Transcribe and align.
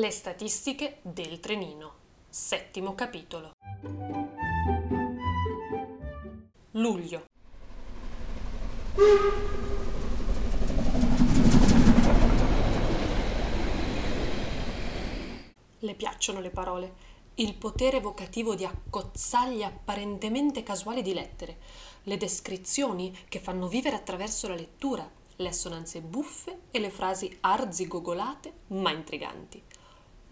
Le 0.00 0.10
statistiche 0.10 1.00
del 1.02 1.40
trenino. 1.40 1.92
Settimo 2.30 2.94
capitolo. 2.94 3.50
Luglio. 6.70 7.26
Le 15.80 15.94
piacciono 15.94 16.40
le 16.40 16.48
parole, 16.48 16.94
il 17.34 17.54
potere 17.56 17.98
evocativo 17.98 18.54
di 18.54 18.64
accozzaglie 18.64 19.66
apparentemente 19.66 20.62
casuali 20.62 21.02
di 21.02 21.12
lettere, 21.12 21.58
le 22.04 22.16
descrizioni 22.16 23.14
che 23.28 23.38
fanno 23.38 23.68
vivere 23.68 23.96
attraverso 23.96 24.48
la 24.48 24.54
lettura, 24.54 25.06
le 25.36 25.48
assonanze 25.48 26.00
buffe 26.00 26.60
e 26.70 26.78
le 26.78 26.88
frasi 26.88 27.36
arzigogolate 27.40 28.52
ma 28.68 28.92
intriganti. 28.92 29.62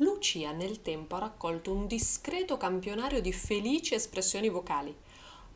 Lucia 0.00 0.52
nel 0.52 0.80
tempo 0.80 1.16
ha 1.16 1.20
raccolto 1.20 1.72
un 1.72 1.88
discreto 1.88 2.56
campionario 2.56 3.20
di 3.20 3.32
felici 3.32 3.94
espressioni 3.94 4.48
vocali. 4.48 4.94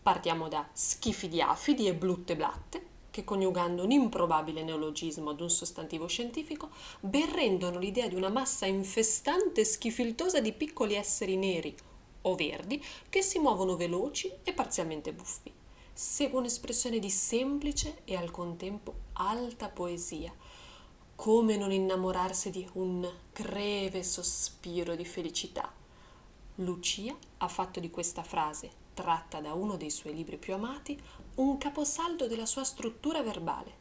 Partiamo 0.02 0.48
da 0.48 0.69
schifidiafidi 0.73 1.87
e 1.87 1.95
blutte 1.95 2.34
blatte, 2.34 2.86
che 3.10 3.23
coniugando 3.23 3.84
un 3.84 3.92
improbabile 3.92 4.64
neologismo 4.64 5.30
ad 5.30 5.41
un 5.41 5.48
sostantivo 5.48 6.09
scientifico, 6.09 6.70
ben 6.98 7.33
rendono 7.33 7.78
l'idea 7.78 8.09
di 8.09 8.16
una 8.16 8.30
massa 8.30 8.66
infestante 8.66 9.60
e 9.60 9.64
schifiltosa 9.64 10.41
di 10.41 10.52
piccoli 10.52 10.95
esseri 10.95 11.36
neri 11.36 11.72
o 12.22 12.34
verdi 12.34 12.83
che 13.09 13.22
si 13.22 13.38
muovono 13.38 13.77
veloci 13.77 14.28
e 14.42 14.52
parzialmente 14.52 15.12
buffi. 15.12 15.52
Segue 15.92 16.41
un'espressione 16.41 16.98
di 16.98 17.11
semplice 17.11 17.98
e 18.05 18.16
al 18.16 18.33
contempo 18.33 18.95
alta 19.12 19.69
poesia, 19.69 20.34
come 21.23 21.57
non 21.57 21.71
innamorarsi 21.71 22.51
di 22.51 22.69
un 22.73 23.09
greve 23.33 24.03
sospiro 24.03 24.97
di 24.97 25.05
felicità? 25.05 25.73
Lucia 26.56 27.17
ha 27.39 27.47
fatto 27.47 27.79
di 27.79 27.91
questa 27.91 28.25
frase, 28.25 28.69
tratta 28.92 29.41
da 29.41 29.53
uno 29.55 29.77
dei 29.77 29.91
suoi 29.91 30.14
libri 30.14 30.37
più 30.37 30.53
amati, 30.55 31.01
un 31.37 31.59
caposaldo 31.59 32.27
della 32.27 32.45
sua 32.45 32.64
struttura 32.64 33.23
verbale. 33.23 33.73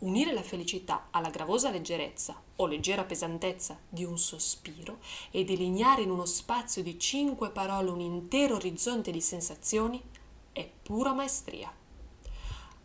Unire 0.00 0.32
la 0.32 0.42
felicità 0.42 1.06
alla 1.12 1.30
gravosa 1.30 1.70
leggerezza 1.70 2.42
o 2.56 2.66
leggera 2.66 3.04
pesantezza 3.04 3.78
di 3.88 4.02
un 4.02 4.18
sospiro 4.18 4.98
e 5.30 5.44
delineare 5.44 6.02
in 6.02 6.10
uno 6.10 6.24
spazio 6.24 6.82
di 6.82 6.98
cinque 6.98 7.50
parole 7.50 7.90
un 7.90 8.00
intero 8.00 8.56
orizzonte 8.56 9.12
di 9.12 9.20
sensazioni 9.20 10.02
è 10.50 10.68
pura 10.82 11.12
maestria. 11.12 11.72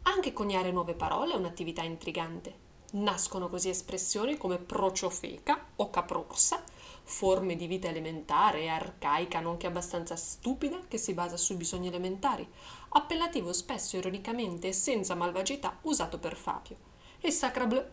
Anche 0.03 0.31
coniare 0.31 0.71
nuove 0.71 0.93
parole 0.93 1.33
è 1.33 1.37
un'attività 1.37 1.81
intrigante 1.81 2.67
Nascono 2.91 3.49
così 3.49 3.69
espressioni 3.69 4.35
come 4.37 4.57
prociofeca 4.57 5.67
o 5.75 5.91
caprorsa, 5.91 6.63
forme 7.03 7.55
di 7.55 7.67
vita 7.67 7.87
elementare 7.87 8.61
e 8.61 8.67
arcaica, 8.67 9.39
nonché 9.39 9.67
abbastanza 9.67 10.15
stupida, 10.15 10.79
che 10.87 10.97
si 10.97 11.13
basa 11.13 11.37
sui 11.37 11.55
bisogni 11.55 11.87
elementari, 11.87 12.47
appellativo 12.89 13.53
spesso 13.53 13.97
ironicamente 13.97 14.69
e 14.69 14.73
senza 14.73 15.13
malvagità 15.13 15.77
usato 15.83 16.17
per 16.17 16.35
Fabio, 16.35 16.77
e 17.19 17.29
sacrableu, 17.29 17.83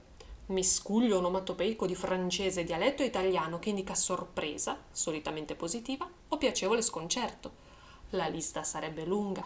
miscuglio 0.47 1.19
onomatopeico 1.19 1.87
di 1.87 1.95
francese 1.95 2.65
dialetto 2.65 3.03
italiano 3.03 3.59
che 3.59 3.71
indica 3.71 3.95
sorpresa, 3.95 4.79
solitamente 4.91 5.55
positiva, 5.57 6.09
o 6.29 6.39
piacevole 6.39 6.81
sconcerto. 6.81 7.65
La 8.11 8.29
lista 8.29 8.63
sarebbe 8.63 9.05
lunga. 9.05 9.45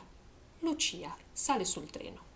Lucia 0.61 1.17
sale 1.33 1.65
sul 1.65 1.91
treno. 1.91 2.29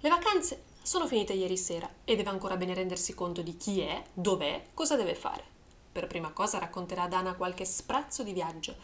Le 0.00 0.08
vacanze 0.08 0.62
sono 0.82 1.06
finite 1.06 1.32
ieri 1.32 1.56
sera 1.56 1.88
e 2.04 2.16
deve 2.16 2.30
ancora 2.30 2.56
bene 2.56 2.74
rendersi 2.74 3.14
conto 3.14 3.42
di 3.42 3.56
chi 3.56 3.80
è, 3.80 4.02
dov'è, 4.12 4.68
cosa 4.74 4.96
deve 4.96 5.14
fare. 5.14 5.44
Per 5.90 6.06
prima 6.06 6.30
cosa 6.30 6.58
racconterà 6.58 7.02
ad 7.02 7.12
Ana 7.12 7.34
qualche 7.34 7.64
sprazzo 7.64 8.22
di 8.22 8.32
viaggio. 8.32 8.76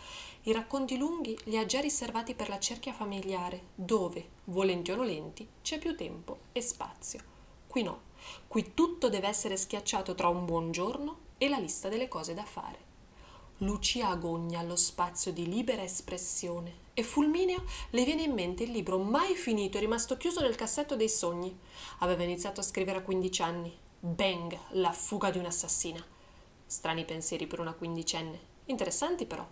I 0.43 0.53
racconti 0.53 0.97
lunghi 0.97 1.39
li 1.45 1.57
ha 1.57 1.65
già 1.65 1.81
riservati 1.81 2.35
per 2.35 2.49
la 2.49 2.59
cerchia 2.59 2.93
familiare, 2.93 3.69
dove, 3.75 4.29
volenti 4.45 4.91
o 4.91 4.97
nolenti, 4.97 5.49
c'è 5.63 5.79
più 5.79 5.95
tempo 5.97 6.39
e 6.53 6.61
spazio. 6.61 7.21
Qui 7.67 7.83
no, 7.83 8.01
qui 8.49 8.75
tutto 8.75 9.09
deve 9.09 9.29
essere 9.29 9.57
schiacciato 9.57 10.15
tra 10.15 10.29
un 10.29 10.45
buongiorno 10.45 11.19
e 11.39 11.49
la 11.49 11.59
lista 11.59 11.89
delle 11.89 12.09
cose 12.09 12.35
da 12.35 12.45
fare. 12.45 12.84
Lucia 13.59 14.09
agogna 14.09 14.59
allo 14.59 14.75
spazio 14.75 15.33
di 15.33 15.49
libera 15.49 15.81
espressione 15.81 16.83
e 16.93 17.05
fulmineo 17.05 17.63
le 17.91 18.05
viene 18.05 18.23
in 18.23 18.33
mente 18.33 18.65
il 18.65 18.73
libro 18.73 18.99
mai 18.99 19.37
finito 19.37 19.77
e 19.77 19.81
rimasto 19.81 20.17
chiuso 20.17 20.41
nel 20.41 20.57
cassetto 20.57 20.97
dei 20.97 21.09
sogni. 21.09 21.57
Aveva 21.99 22.25
iniziato 22.25 22.59
a 22.59 22.65
scrivere 22.65 22.99
a 22.99 23.03
15 23.03 23.43
anni. 23.43 23.79
Bang, 24.01 24.59
la 24.71 24.91
fuga 24.91 25.31
di 25.31 25.39
un'assassina. 25.39 26.05
Strani 26.67 27.05
pensieri 27.05 27.47
per 27.47 27.61
una 27.61 27.75
quindicenne, 27.75 28.41
interessanti 28.65 29.25
però. 29.25 29.47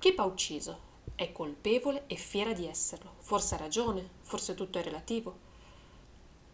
Kip 0.00 0.18
ha 0.18 0.24
ucciso, 0.24 0.80
è 1.14 1.30
colpevole 1.30 2.04
e 2.08 2.16
fiera 2.16 2.52
di 2.52 2.66
esserlo. 2.66 3.14
Forse 3.20 3.54
ha 3.54 3.58
ragione, 3.58 4.08
forse 4.22 4.54
tutto 4.54 4.78
è 4.78 4.82
relativo. 4.82 5.46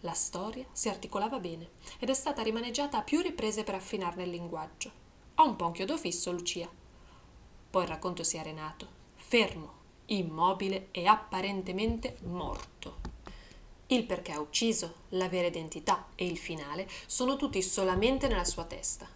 La 0.01 0.13
storia 0.13 0.67
si 0.73 0.91
articolava 0.91 1.39
bene 1.39 1.71
ed 1.99 2.11
è 2.11 2.15
stata 2.15 2.43
rimaneggiata 2.43 2.99
a 2.99 3.03
più 3.03 3.23
riprese 3.23 3.65
per 3.65 3.75
affinarne 3.75 4.25
il 4.25 4.31
linguaggio. 4.31 5.04
Ha 5.37 5.43
un 5.43 5.57
po' 5.57 5.67
un 5.67 5.73
chiodo 5.73 5.97
fisso, 5.97 6.31
Lucia. 6.31 6.71
Poi 7.71 7.83
il 7.83 7.89
racconto 7.89 8.23
si 8.23 8.37
è 8.37 8.41
arenato, 8.41 8.87
fermo, 9.17 9.73
immobile 10.07 10.89
e 10.93 11.07
apparentemente 11.07 12.19
morto. 12.23 13.01
Il 13.89 14.07
perché 14.07 14.31
ha 14.31 14.39
ucciso, 14.39 14.95
la 15.11 15.29
vera 15.29 15.49
identità 15.49 16.07
e 16.15 16.25
il 16.25 16.39
finale 16.39 16.89
sono 17.07 17.35
tutti 17.35 17.61
solamente 17.63 18.29
nella 18.29 18.45
sua 18.45 18.65
testa. 18.65 19.09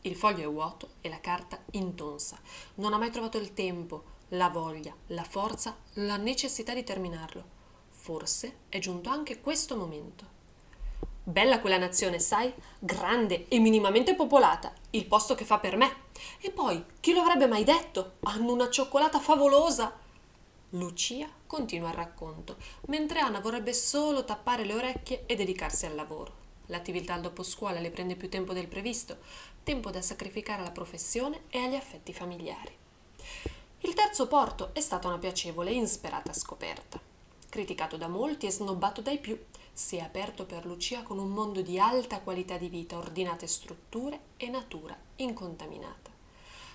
Il 0.00 0.16
foglio 0.16 0.48
è 0.48 0.50
vuoto 0.50 0.92
e 1.02 1.10
la 1.10 1.20
carta 1.20 1.62
intonsa. 1.72 2.40
Non 2.76 2.94
ha 2.94 2.98
mai 2.98 3.10
trovato 3.10 3.36
il 3.36 3.52
tempo, 3.52 4.14
la 4.28 4.48
voglia, 4.48 4.94
la 5.08 5.24
forza, 5.24 5.76
la 5.94 6.16
necessità 6.16 6.72
di 6.72 6.84
terminarlo. 6.84 7.44
Forse 7.90 8.60
è 8.70 8.78
giunto 8.78 9.10
anche 9.10 9.40
questo 9.40 9.76
momento. 9.76 10.35
Bella 11.28 11.58
quella 11.58 11.76
nazione, 11.76 12.20
sai? 12.20 12.54
Grande 12.78 13.48
e 13.48 13.58
minimamente 13.58 14.14
popolata, 14.14 14.72
il 14.90 15.06
posto 15.06 15.34
che 15.34 15.44
fa 15.44 15.58
per 15.58 15.76
me. 15.76 16.04
E 16.40 16.52
poi, 16.52 16.84
chi 17.00 17.12
lo 17.12 17.20
avrebbe 17.20 17.48
mai 17.48 17.64
detto? 17.64 18.12
Hanno 18.20 18.52
una 18.52 18.70
cioccolata 18.70 19.18
favolosa. 19.18 19.92
Lucia 20.70 21.28
continua 21.44 21.88
il 21.88 21.96
racconto, 21.96 22.58
mentre 22.86 23.18
Anna 23.18 23.40
vorrebbe 23.40 23.72
solo 23.72 24.24
tappare 24.24 24.64
le 24.64 24.74
orecchie 24.74 25.24
e 25.26 25.34
dedicarsi 25.34 25.84
al 25.84 25.96
lavoro. 25.96 26.32
L'attività 26.66 27.14
al 27.14 27.22
dopo 27.22 27.42
scuola 27.42 27.80
le 27.80 27.90
prende 27.90 28.14
più 28.14 28.28
tempo 28.28 28.52
del 28.52 28.68
previsto, 28.68 29.16
tempo 29.64 29.90
da 29.90 30.02
sacrificare 30.02 30.60
alla 30.60 30.70
professione 30.70 31.42
e 31.50 31.58
agli 31.58 31.74
affetti 31.74 32.12
familiari. 32.12 32.76
Il 33.80 33.94
terzo 33.94 34.28
porto 34.28 34.70
è 34.74 34.80
stata 34.80 35.08
una 35.08 35.18
piacevole 35.18 35.70
e 35.70 35.74
insperata 35.74 36.32
scoperta. 36.32 37.00
Criticato 37.48 37.96
da 37.96 38.06
molti 38.06 38.46
e 38.46 38.52
snobbato 38.52 39.00
dai 39.00 39.18
più, 39.18 39.36
si 39.76 39.96
è 39.96 40.00
aperto 40.00 40.46
per 40.46 40.64
Lucia 40.64 41.02
con 41.02 41.18
un 41.18 41.28
mondo 41.28 41.60
di 41.60 41.78
alta 41.78 42.20
qualità 42.20 42.56
di 42.56 42.70
vita, 42.70 42.96
ordinate 42.96 43.46
strutture 43.46 44.20
e 44.38 44.48
natura 44.48 44.96
incontaminata. 45.16 46.10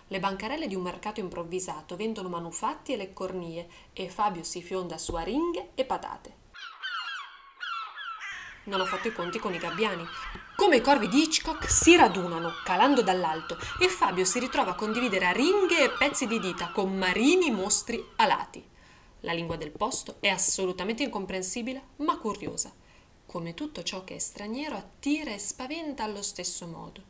Le 0.06 0.20
bancarelle 0.20 0.68
di 0.68 0.76
un 0.76 0.84
mercato 0.84 1.20
improvvisato 1.20 1.96
vendono 1.96 2.30
manufatti 2.30 2.94
e 2.94 2.98
leccornie 2.98 3.68
e 3.92 4.08
Fabio 4.08 4.44
si 4.44 4.62
fionda 4.62 5.00
su 5.00 5.16
aringhe 5.16 5.72
e 5.74 5.84
patate. 5.84 6.36
Non 8.66 8.82
ho 8.82 8.86
fatto 8.86 9.08
i 9.08 9.14
conti 9.14 9.40
con 9.40 9.56
i 9.56 9.58
gabbiani. 9.58 10.06
Come 10.56 10.76
i 10.76 10.82
corvi 10.82 11.08
di 11.08 11.24
Hitchcock 11.24 11.68
si 11.72 11.96
radunano, 11.96 12.52
calando 12.64 13.02
dall'alto, 13.02 13.58
e 13.80 13.90
Fabio 13.90 14.26
si 14.26 14.38
ritrova 14.38 14.72
a 14.72 14.76
condividere 14.76 15.26
aringhe 15.26 15.86
e 15.86 15.90
pezzi 15.90 16.28
di 16.28 16.40
dita 16.40 16.70
con 16.70 16.96
marini 16.96 17.50
mostri 17.50 18.00
alati. 18.18 18.64
La 19.22 19.34
lingua 19.34 19.56
del 19.56 19.72
posto 19.72 20.18
è 20.20 20.28
assolutamente 20.28 21.02
incomprensibile, 21.02 21.82
ma 21.98 22.20
curiosa. 22.20 22.72
Come 23.32 23.54
tutto 23.54 23.82
ciò 23.82 24.04
che 24.04 24.16
è 24.16 24.20
straniero 24.20 24.76
attira 24.76 25.34
e 25.34 25.40
spaventa 25.40 26.04
allo 26.04 26.22
stesso 26.22 26.68
modo. 26.68 27.02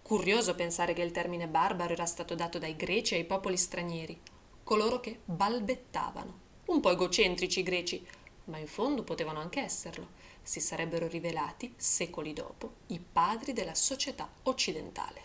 Curioso 0.00 0.54
pensare 0.54 0.92
che 0.92 1.02
il 1.02 1.10
termine 1.10 1.48
barbaro 1.48 1.92
era 1.92 2.06
stato 2.06 2.36
dato 2.36 2.60
dai 2.60 2.76
greci 2.76 3.14
ai 3.14 3.24
popoli 3.24 3.56
stranieri, 3.56 4.16
coloro 4.62 5.00
che 5.00 5.22
balbettavano. 5.24 6.38
Un 6.66 6.78
po' 6.78 6.92
egocentrici 6.92 7.58
i 7.58 7.62
greci, 7.64 8.06
ma 8.44 8.58
in 8.58 8.68
fondo 8.68 9.02
potevano 9.02 9.40
anche 9.40 9.58
esserlo. 9.58 10.10
Si 10.40 10.60
sarebbero 10.60 11.08
rivelati, 11.08 11.74
secoli 11.76 12.32
dopo, 12.32 12.74
i 12.86 13.00
padri 13.00 13.52
della 13.52 13.74
società 13.74 14.30
occidentale. 14.44 15.22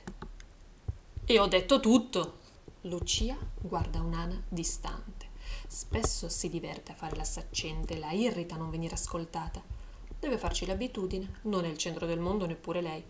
E 1.23 1.37
ho 1.37 1.45
detto 1.45 1.79
tutto! 1.79 2.39
Lucia 2.85 3.37
guarda 3.59 4.01
un'ana 4.01 4.43
distante. 4.49 5.27
Spesso 5.67 6.29
si 6.29 6.49
diverte 6.49 6.93
a 6.93 6.95
fare 6.95 7.15
la 7.15 7.25
saccente, 7.25 7.99
la 7.99 8.11
irrita 8.11 8.55
non 8.55 8.71
venire 8.71 8.95
ascoltata. 8.95 9.80
Deve 10.21 10.37
farci 10.37 10.67
l'abitudine, 10.67 11.39
non 11.45 11.65
è 11.65 11.67
il 11.67 11.79
centro 11.79 12.05
del 12.05 12.19
mondo 12.19 12.45
neppure 12.45 12.79
lei 12.79 13.03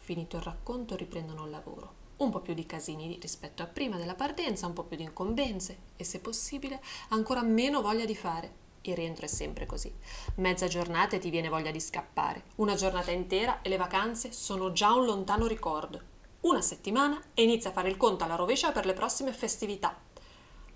finito 0.00 0.36
il 0.36 0.42
racconto 0.42 0.96
riprendono 0.96 1.44
il 1.44 1.50
lavoro. 1.52 1.94
Un 2.16 2.30
po' 2.30 2.40
più 2.40 2.54
di 2.54 2.66
casini 2.66 3.16
rispetto 3.22 3.62
a 3.62 3.66
prima 3.66 3.96
della 3.96 4.16
partenza, 4.16 4.66
un 4.66 4.72
po' 4.72 4.82
più 4.82 4.96
di 4.96 5.04
incombenze 5.04 5.78
e 5.94 6.02
se 6.02 6.18
possibile 6.18 6.82
ancora 7.10 7.42
meno 7.42 7.80
voglia 7.80 8.04
di 8.04 8.16
fare. 8.16 8.52
Il 8.80 8.96
rientro 8.96 9.26
è 9.26 9.28
sempre 9.28 9.64
così. 9.64 9.94
Mezza 10.38 10.66
giornata 10.66 11.14
e 11.14 11.20
ti 11.20 11.30
viene 11.30 11.48
voglia 11.48 11.70
di 11.70 11.78
scappare. 11.78 12.42
Una 12.56 12.74
giornata 12.74 13.12
intera 13.12 13.62
e 13.62 13.68
le 13.68 13.76
vacanze 13.76 14.32
sono 14.32 14.72
già 14.72 14.92
un 14.92 15.04
lontano 15.04 15.46
ricordo. 15.46 16.00
una 16.40 16.62
settimana 16.62 17.22
e 17.34 17.44
inizia 17.44 17.70
a 17.70 17.72
fare 17.72 17.90
il 17.90 17.96
conto 17.96 18.24
alla 18.24 18.34
rovescia 18.34 18.72
per 18.72 18.86
le 18.86 18.94
prossime 18.94 19.32
festività. 19.32 19.96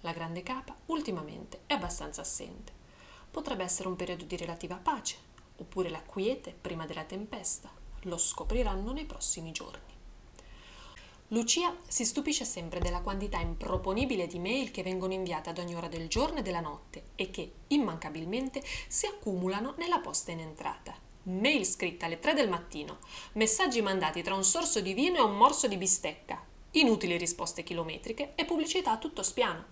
La 0.03 0.13
grande 0.13 0.45
capa 0.45 0.77
ultimamente 0.87 1.63
è 1.67 1.73
abbastanza 1.73 2.21
assente. 2.21 2.73
Potrebbe 3.31 3.65
essere 3.65 3.89
un 3.89 3.97
periodo 3.97 4.25
di 4.25 4.37
relativa 4.37 4.77
pace, 4.77 5.17
oppure 5.57 5.91
la 5.91 6.03
quiete 6.03 6.57
prima 6.59 6.87
della 6.87 7.05
tempesta. 7.05 7.71
Lo 8.03 8.19
scopriranno 8.19 8.93
nei 8.93 9.05
prossimi 9.05 9.53
giorni. 9.53 9.93
Lucia 11.29 11.75
si 11.89 12.05
stupisce 12.05 12.45
sempre 12.45 12.81
della 12.81 13.01
quantità 13.01 13.39
improponibile 13.41 14.27
di 14.27 14.39
mail 14.39 14.71
che 14.71 14.83
vengono 14.83 15.15
inviate 15.15 15.51
ad 15.51 15.59
ogni 15.59 15.75
ora 15.75 15.89
del 15.89 16.07
giorno 16.07 16.39
e 16.39 16.43
della 16.43 16.61
notte 16.61 17.05
e 17.15 17.31
che, 17.31 17.53
immancabilmente, 17.69 18.63
si 18.89 19.07
accumulano 19.07 19.75
nella 19.79 20.01
posta 20.01 20.33
in 20.33 20.41
entrata. 20.41 20.95
Mail 21.25 21.65
scritta 21.65 22.05
alle 22.05 22.19
3 22.19 22.35
del 22.35 22.51
mattino, 22.51 22.99
messaggi 23.33 23.81
mandati 23.81 24.23
tra 24.23 24.35
un 24.35 24.45
sorso 24.45 24.81
di 24.81 24.93
vino 24.93 25.17
e 25.17 25.23
un 25.23 25.37
morso 25.37 25.67
di 25.67 25.79
bistecca, 25.79 26.45
inutili 26.73 27.17
risposte 27.17 27.63
chilometriche 27.63 28.35
e 28.35 28.45
pubblicità 28.45 28.93
a 28.93 28.99
tutto 28.99 29.23
spiano. 29.23 29.65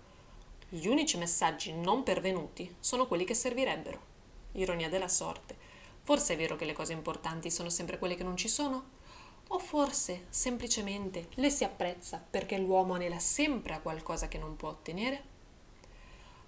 Gli 0.67 0.87
unici 0.87 1.17
messaggi 1.17 1.71
non 1.71 2.01
pervenuti 2.01 2.75
sono 2.79 3.05
quelli 3.05 3.25
che 3.25 3.35
servirebbero. 3.35 4.11
Ironia 4.53 4.89
della 4.89 5.07
sorte. 5.07 5.62
Forse 6.05 6.33
è 6.33 6.37
vero 6.37 6.57
che 6.57 6.65
le 6.65 6.73
cose 6.73 6.91
importanti 6.91 7.49
sono 7.49 7.69
sempre 7.69 7.97
quelle 7.97 8.15
che 8.15 8.23
non 8.23 8.35
ci 8.35 8.49
sono? 8.49 9.01
O 9.47 9.59
forse 9.59 10.25
semplicemente 10.29 11.29
le 11.35 11.49
si 11.49 11.63
apprezza 11.63 12.21
perché 12.29 12.57
l'uomo 12.57 12.93
anela 12.93 13.19
sempre 13.19 13.73
a 13.73 13.79
qualcosa 13.79 14.27
che 14.27 14.37
non 14.37 14.57
può 14.57 14.69
ottenere? 14.69 15.31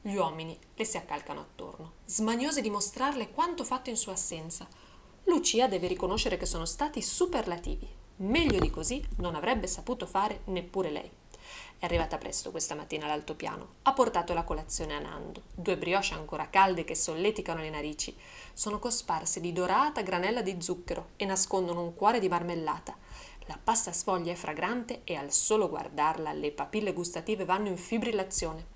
Gli 0.01 0.15
uomini 0.15 0.57
le 0.75 0.85
si 0.85 0.97
accalcano 0.97 1.39
attorno, 1.39 1.93
smaniosi 2.05 2.61
di 2.61 2.69
mostrarle 2.69 3.31
quanto 3.31 3.63
fatto 3.63 3.89
in 3.89 3.97
sua 3.97 4.13
assenza. 4.13 4.67
Lucia 5.23 5.67
deve 5.67 5.87
riconoscere 5.87 6.37
che 6.37 6.45
sono 6.45 6.65
stati 6.65 7.01
superlativi. 7.01 7.87
Meglio 8.17 8.59
di 8.59 8.69
così 8.69 9.03
non 9.17 9.35
avrebbe 9.35 9.67
saputo 9.67 10.05
fare 10.05 10.41
neppure 10.45 10.91
lei. 10.91 11.11
È 11.77 11.85
arrivata 11.85 12.17
presto 12.17 12.51
questa 12.51 12.73
mattina 12.73 13.05
all'altopiano. 13.05 13.75
Ha 13.83 13.93
portato 13.93 14.33
la 14.33 14.43
colazione 14.43 14.95
a 14.95 14.99
Nando, 14.99 15.43
due 15.53 15.77
brioche 15.77 16.13
ancora 16.13 16.49
calde 16.49 16.85
che 16.85 16.95
solleticano 16.95 17.61
le 17.61 17.69
narici. 17.69 18.15
Sono 18.53 18.79
cosparse 18.79 19.41
di 19.41 19.51
dorata 19.51 20.01
granella 20.01 20.41
di 20.41 20.55
zucchero 20.59 21.09
e 21.17 21.25
nascondono 21.25 21.81
un 21.81 21.93
cuore 21.93 22.19
di 22.19 22.29
marmellata. 22.29 22.95
La 23.47 23.59
pasta 23.61 23.91
sfoglia 23.91 24.31
è 24.31 24.35
fragrante 24.35 25.01
e 25.03 25.15
al 25.15 25.31
solo 25.31 25.69
guardarla 25.69 26.31
le 26.31 26.51
papille 26.51 26.93
gustative 26.93 27.45
vanno 27.45 27.67
in 27.67 27.77
fibrillazione. 27.77 28.73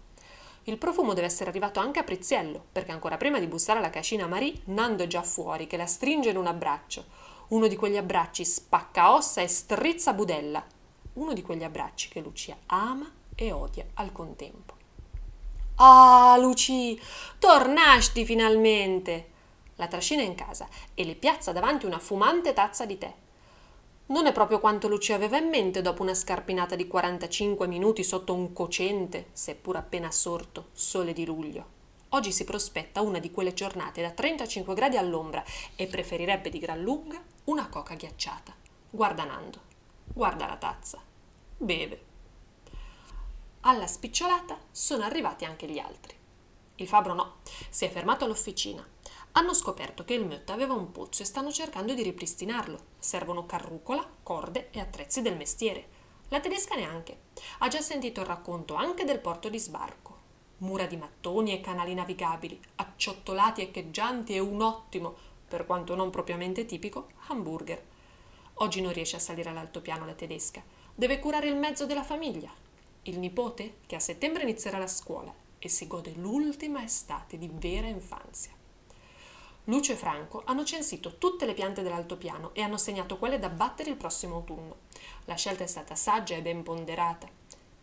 Il 0.64 0.78
profumo 0.78 1.14
deve 1.14 1.28
essere 1.28 1.50
arrivato 1.50 1.80
anche 1.80 2.00
a 2.00 2.04
Priziello, 2.04 2.66
perché 2.72 2.92
ancora 2.92 3.18
prima 3.18 3.40
di 3.40 3.48
bussare 3.48 3.80
alla 3.80 3.90
cascina 3.90 4.28
Marie, 4.28 4.60
Nando 4.66 5.04
è 5.04 5.08
già 5.08 5.24
fuori, 5.24 5.68
che 5.68 5.78
la 5.78 5.88
stringe 5.88 6.30
in 6.30 6.38
un 6.38 6.46
abbraccio. 6.46 7.06
Uno 7.48 7.68
di 7.68 7.78
quegli 7.78 7.98
abbracci 7.98 8.46
spacca 8.46 9.14
ossa 9.14 9.42
e 9.42 9.48
strizza 9.48 10.14
budella 10.14 10.78
uno 11.14 11.34
di 11.34 11.42
quegli 11.42 11.64
abbracci 11.64 12.10
che 12.10 12.22
Lucia 12.22 12.58
ama 12.68 13.12
e 13.36 13.52
odia 13.52 13.86
al 13.96 14.12
contempo. 14.12 14.76
Ah, 15.76 16.36
Luci, 16.38 17.00
tornasti 17.40 18.26
finalmente! 18.26 19.28
La 19.76 19.88
trascina 19.88 20.22
in 20.22 20.36
casa 20.36 20.68
e 20.94 21.06
le 21.06 21.16
piazza 21.16 21.54
davanti 21.54 21.86
una 21.86 22.00
fumante 22.00 22.52
tazza 22.52 22.86
di 22.86 22.98
tè. 22.98 23.14
Non 24.08 24.26
è 24.26 24.34
proprio 24.34 24.60
quanto 24.60 24.90
Lucia 24.90 25.16
aveva 25.16 25.38
in 25.38 25.48
mente 25.48 25.82
dopo 25.82 26.02
una 26.02 26.14
scarpinata 26.14 26.76
di 26.76 26.86
45 26.88 27.66
minuti 27.68 28.04
sotto 28.04 28.34
un 28.34 28.52
cocente, 28.52 29.28
seppur 29.32 29.78
appena 29.78 30.12
sorto, 30.12 30.68
sole 30.74 31.14
di 31.14 31.26
luglio. 31.26 31.78
Oggi 32.10 32.32
si 32.32 32.44
prospetta 32.44 33.02
una 33.02 33.20
di 33.20 33.32
quelle 33.32 33.54
giornate 33.54 34.02
da 34.02 34.10
35 34.10 34.74
gradi 34.74 34.98
all'ombra 34.98 35.44
e 35.76 35.86
preferirebbe 35.86 36.50
di 36.50 36.60
gran 36.60 36.82
lunga 36.82 37.24
una 37.46 37.70
coca 37.70 37.94
ghiacciata. 37.94 38.54
Guarda 38.90 39.24
Nando, 39.24 39.62
guarda 40.14 40.48
la 40.48 40.58
tazza 40.58 41.08
beve. 41.62 42.06
Alla 43.62 43.88
spicciolata 43.88 44.58
sono 44.72 45.04
arrivati 45.04 45.44
anche 45.44 45.68
gli 45.68 45.78
altri. 45.78 46.16
Il 46.76 46.88
fabbro 46.88 47.14
no, 47.14 47.36
si 47.70 47.84
è 47.84 47.90
fermato 47.90 48.24
all'officina. 48.24 48.88
Hanno 49.34 49.54
scoperto 49.54 50.06
che 50.06 50.14
il 50.14 50.26
Mött 50.26 50.50
aveva 50.50 50.74
un 50.74 50.92
pozzo 50.92 51.22
e 51.22 51.26
stanno 51.26 51.52
cercando 51.52 51.94
di 51.94 52.02
ripristinarlo. 52.02 52.80
Servono 52.98 53.46
carrucola, 53.46 54.08
corde 54.24 54.70
e 54.72 54.80
attrezzi 54.80 55.22
del 55.22 55.36
mestiere. 55.36 55.98
La 56.30 56.40
tedesca 56.40 56.76
neanche. 56.76 57.24
Ha 57.60 57.68
già 57.68 57.82
sentito 57.82 58.22
il 58.22 58.28
racconto 58.28 58.76
anche 58.76 59.04
del 59.04 59.20
porto 59.20 59.50
di 59.50 59.60
sbarco. 59.60 60.18
Mura 60.60 60.86
di 60.86 60.96
mattoni 60.96 61.52
e 61.52 61.60
canali 61.60 61.94
navigabili, 61.94 62.60
acciottolati 62.76 63.62
echeggianti 63.62 64.36
e 64.36 64.40
un 64.40 64.62
ottimo, 64.62 65.16
per 65.46 65.66
quanto 65.66 65.96
non 65.96 66.10
propriamente 66.10 66.66
tipico, 66.66 67.10
hamburger. 67.28 67.89
Oggi 68.62 68.82
non 68.82 68.92
riesce 68.92 69.16
a 69.16 69.20
salire 69.20 69.50
all'altopiano 69.50 70.06
la 70.06 70.14
tedesca 70.14 70.62
Deve 70.94 71.20
curare 71.20 71.48
il 71.48 71.56
mezzo 71.56 71.86
della 71.86 72.04
famiglia, 72.04 72.52
il 73.04 73.18
nipote 73.18 73.78
che 73.86 73.96
a 73.96 74.02
settembre 74.02 74.44
inizierà 74.44 74.78
la 74.78 74.88
scuola 74.88 75.34
e 75.58 75.70
si 75.70 75.88
gode 75.88 76.12
l'ultima 76.18 76.84
estate 76.84 77.38
di 77.38 77.50
vera 77.54 77.88
infanzia. 77.88 78.52
Lucio 79.64 79.94
e 79.94 79.96
Franco 79.96 80.42
hanno 80.46 80.66
censito 80.66 81.18
tutte 81.18 81.46
le 81.46 81.54
piante 81.54 81.84
dell'altopiano 81.84 82.54
e 82.54 82.62
hanno 82.62 82.78
segnato 82.78 83.18
quelle 83.18 83.40
da 83.40 83.48
battere 83.48 83.92
il 83.92 83.96
prossimo 83.96 84.36
autunno. 84.36 84.76
La 85.24 85.36
scelta 85.36 85.64
è 85.64 85.68
stata 85.68 85.96
saggia 85.96 86.36
e 86.36 86.42
ben 86.42 86.62
ponderata. 86.62 87.30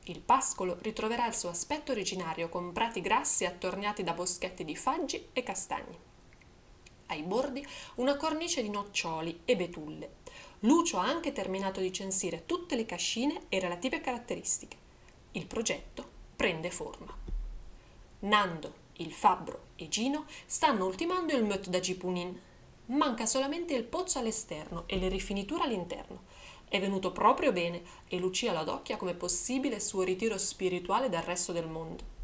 Il 0.05 0.20
pascolo 0.20 0.76
ritroverà 0.82 1.26
il 1.26 1.34
suo 1.34 1.49
aspetto 1.49 1.93
originario 1.93 2.50
con 2.50 2.72
prati 2.72 3.00
grassi 3.00 3.46
attorniati 3.46 4.02
da 4.02 4.12
boschetti 4.12 4.62
di 4.62 4.76
faggi 4.76 5.29
e 5.32 5.43
castagni. 5.43 5.99
Ai 7.06 7.22
bordi 7.22 7.67
una 7.94 8.17
cornice 8.17 8.61
di 8.61 8.69
noccioli 8.69 9.40
e 9.46 9.56
betulle 9.56 10.25
Lucio 10.61 10.99
ha 10.99 11.06
anche 11.06 11.32
terminato 11.32 11.81
di 11.81 11.93
censire 11.93 12.47
tutte 12.47 12.76
le 12.76 12.87
cascine 12.87 13.43
e 13.49 13.61
relative 13.61 14.00
caratteristiche. 14.00 14.76
Il 15.32 15.47
progetto 15.47 16.08
prende 16.35 16.70
forma. 16.70 17.14
Nando, 18.20 18.85
il 18.94 19.12
fabbro 19.12 19.64
e 19.76 19.88
Gino 19.88 20.25
stanno 20.47 20.87
ultimando 20.87 21.37
il 21.37 21.44
Mött 21.44 21.69
da 21.69 21.79
Gipunin. 21.79 22.41
Manca 22.87 23.26
solamente 23.26 23.75
il 23.75 23.85
pozzo 23.85 24.19
all'esterno 24.19 24.85
e 24.87 24.99
le 24.99 25.08
rifiniture 25.08 25.64
all'interno. 25.64 26.23
È 26.69 26.81
venuto 26.81 27.12
proprio 27.12 27.53
bene 27.53 27.82
e 28.08 28.19
Lucia 28.19 28.53
lo 28.53 28.61
adocchia 28.61 28.97
come 28.97 29.14
possibile 29.14 29.79
suo 29.79 30.03
ritiro 30.03 30.38
spirituale 30.38 31.11
dal 31.11 31.23
resto 31.23 31.53
del 31.53 31.69
mondo. 31.69 32.14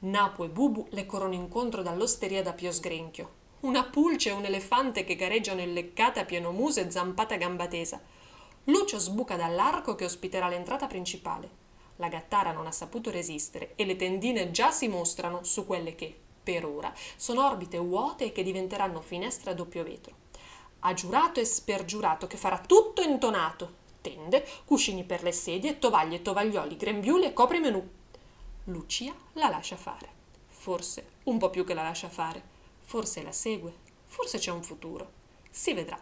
Napo 0.00 0.44
e 0.44 0.48
Bubu 0.48 0.86
le 0.90 1.04
corrono 1.04 1.34
incontro 1.34 1.82
dall'osteria 1.82 2.42
da 2.42 2.54
Pio 2.54 2.72
Sgrenchio, 2.72 3.39
una 3.60 3.84
pulce 3.84 4.30
e 4.30 4.32
un 4.32 4.44
elefante 4.46 5.04
che 5.04 5.16
gareggiano 5.16 5.60
in 5.60 5.74
leccate 5.74 6.20
a 6.20 6.24
pieno 6.24 6.50
muso 6.50 6.80
e 6.80 6.90
zampate 6.90 7.34
a 7.34 7.36
gamba 7.36 7.66
tesa. 7.68 8.00
Lucio 8.64 8.98
sbuca 8.98 9.36
dall'arco 9.36 9.94
che 9.94 10.06
ospiterà 10.06 10.48
l'entrata 10.48 10.86
principale. 10.86 11.58
La 11.96 12.08
gattara 12.08 12.52
non 12.52 12.66
ha 12.66 12.72
saputo 12.72 13.10
resistere 13.10 13.72
e 13.76 13.84
le 13.84 13.96
tendine 13.96 14.50
già 14.50 14.70
si 14.70 14.88
mostrano 14.88 15.42
su 15.42 15.66
quelle 15.66 15.94
che, 15.94 16.16
per 16.42 16.64
ora, 16.64 16.90
sono 17.16 17.46
orbite 17.46 17.76
vuote 17.76 18.26
e 18.26 18.32
che 18.32 18.42
diventeranno 18.42 19.02
finestre 19.02 19.50
a 19.50 19.54
doppio 19.54 19.84
vetro. 19.84 20.14
Ha 20.80 20.94
giurato 20.94 21.40
e 21.40 21.44
spergiurato 21.44 22.26
che 22.26 22.38
farà 22.38 22.58
tutto 22.58 23.02
intonato. 23.02 23.78
Tende, 24.00 24.46
cuscini 24.64 25.04
per 25.04 25.22
le 25.22 25.32
sedie, 25.32 25.78
tovaglie, 25.78 26.22
tovaglioli, 26.22 26.76
grembiuli 26.78 27.26
e 27.26 27.34
coprimenù. 27.34 27.86
Lucia 28.64 29.14
la 29.34 29.50
lascia 29.50 29.76
fare. 29.76 30.08
Forse 30.48 31.08
un 31.24 31.36
po' 31.36 31.50
più 31.50 31.66
che 31.66 31.74
la 31.74 31.82
lascia 31.82 32.08
fare 32.08 32.58
Forse 32.90 33.22
la 33.22 33.30
segue, 33.30 33.72
forse 34.06 34.38
c'è 34.38 34.50
un 34.50 34.64
futuro. 34.64 35.12
Si 35.48 35.72
vedrà. 35.74 35.96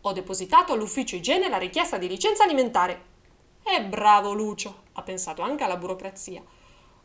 Ho 0.00 0.12
depositato 0.14 0.72
all'ufficio 0.72 1.16
igiene 1.16 1.50
la 1.50 1.58
richiesta 1.58 1.98
di 1.98 2.08
licenza 2.08 2.44
alimentare. 2.44 3.04
E 3.62 3.84
bravo 3.84 4.32
Lucio, 4.32 4.84
ha 4.92 5.02
pensato 5.02 5.42
anche 5.42 5.64
alla 5.64 5.76
burocrazia. 5.76 6.42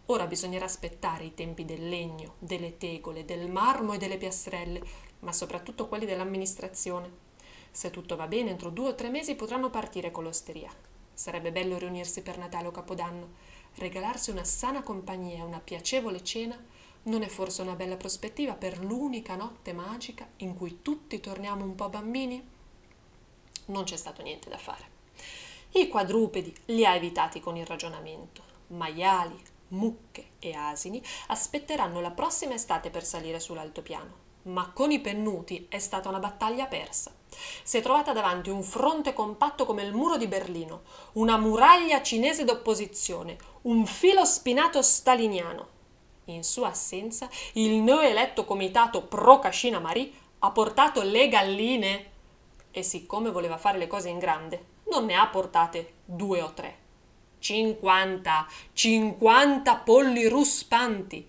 Ora 0.06 0.26
bisognerà 0.26 0.64
aspettare 0.64 1.26
i 1.26 1.34
tempi 1.34 1.66
del 1.66 1.90
legno, 1.90 2.36
delle 2.40 2.78
tegole, 2.78 3.26
del 3.26 3.52
marmo 3.52 3.92
e 3.92 3.98
delle 3.98 4.16
piastrelle, 4.16 4.82
ma 5.20 5.34
soprattutto 5.34 5.90
quelli 5.90 6.06
dell'amministrazione. 6.06 7.12
Se 7.72 7.90
tutto 7.90 8.16
va 8.16 8.28
bene, 8.28 8.52
entro 8.52 8.70
due 8.70 8.92
o 8.92 8.96
tre 8.96 9.10
mesi 9.10 9.36
potranno 9.36 9.70
partire 9.70 10.12
con 10.12 10.24
l'osteria. 10.24 10.72
Sarebbe 11.14 11.52
bello 11.52 11.78
riunirsi 11.78 12.22
per 12.22 12.38
Natale 12.38 12.68
o 12.68 12.72
Capodanno, 12.72 13.32
regalarsi 13.76 14.32
una 14.32 14.46
sana 14.46 14.82
compagnia 14.82 15.40
e 15.40 15.46
una 15.46 15.60
piacevole 15.60 16.24
cena 16.24 16.58
non 17.08 17.24
è 17.24 17.28
forse 17.28 17.62
una 17.62 17.76
bella 17.76 17.96
prospettiva 17.96 18.54
per 18.54 18.80
l'unica 18.80 19.36
notte 19.36 19.74
magica 19.74 20.28
in 20.38 20.56
cui 20.56 20.82
tutti 20.82 21.20
torniamo 21.20 21.64
un 21.64 21.76
po' 21.76 21.90
bambini? 21.90 22.46
Non 23.66 23.84
c'è 23.84 23.96
stato 23.96 24.22
niente 24.22 24.50
da 24.50 24.58
fare. 24.58 24.96
I 25.72 25.88
quadrupedi 25.88 26.54
li 26.66 26.86
ha 26.86 26.96
evitati 26.96 27.40
con 27.40 27.56
il 27.56 27.66
ragionamento. 27.66 28.44
Maiali, 28.68 29.42
mucche 29.70 30.32
e 30.40 30.54
asini 30.54 31.02
aspetteranno 31.28 32.02
la 32.02 32.12
prossima 32.12 32.54
estate 32.54 32.90
per 32.90 33.06
salire 33.06 33.40
sull'altopiano. 33.40 34.26
Ma 34.44 34.72
con 34.72 34.92
i 34.92 35.00
pennuti 35.00 35.66
è 35.70 35.80
stata 35.80 36.10
una 36.10 36.20
battaglia 36.20 36.68
persa. 36.68 37.14
Si 37.64 37.78
è 37.78 37.82
trovata 37.82 38.14
davanti 38.14 38.50
un 38.50 38.64
fronte 38.64 39.14
compatto 39.14 39.66
come 39.66 39.84
il 39.84 39.94
muro 39.94 40.18
di 40.18 40.28
Berlino, 40.28 40.84
una 41.14 41.38
muraglia 41.38 42.02
cinese 42.02 42.46
d'opposizione, 42.46 43.38
un 43.64 43.86
filo 43.86 44.24
spinato 44.24 44.82
staliniano 44.82 45.76
in 46.34 46.44
sua 46.44 46.70
assenza, 46.70 47.30
il 47.54 47.82
neoeletto 47.82 48.46
comitato 48.46 49.04
pro 49.04 49.40
Cascina 49.40 49.80
Marie 49.80 50.12
ha 50.40 50.52
portato 50.52 51.02
le 51.02 51.28
galline 51.28 52.12
e 52.72 52.84
siccome 52.84 53.32
voleva 53.32 53.58
fare 53.58 53.78
le 53.78 53.88
cose 53.88 54.10
in 54.10 54.20
grande, 54.20 54.66
non 54.90 55.06
ne 55.06 55.16
ha 55.16 55.28
portate 55.28 55.94
due 56.06 56.42
o 56.42 56.54
tre. 56.54 56.86
Cinquanta, 57.40 58.48
cinquanta 58.74 59.78
polli 59.78 60.28
ruspanti. 60.28 61.28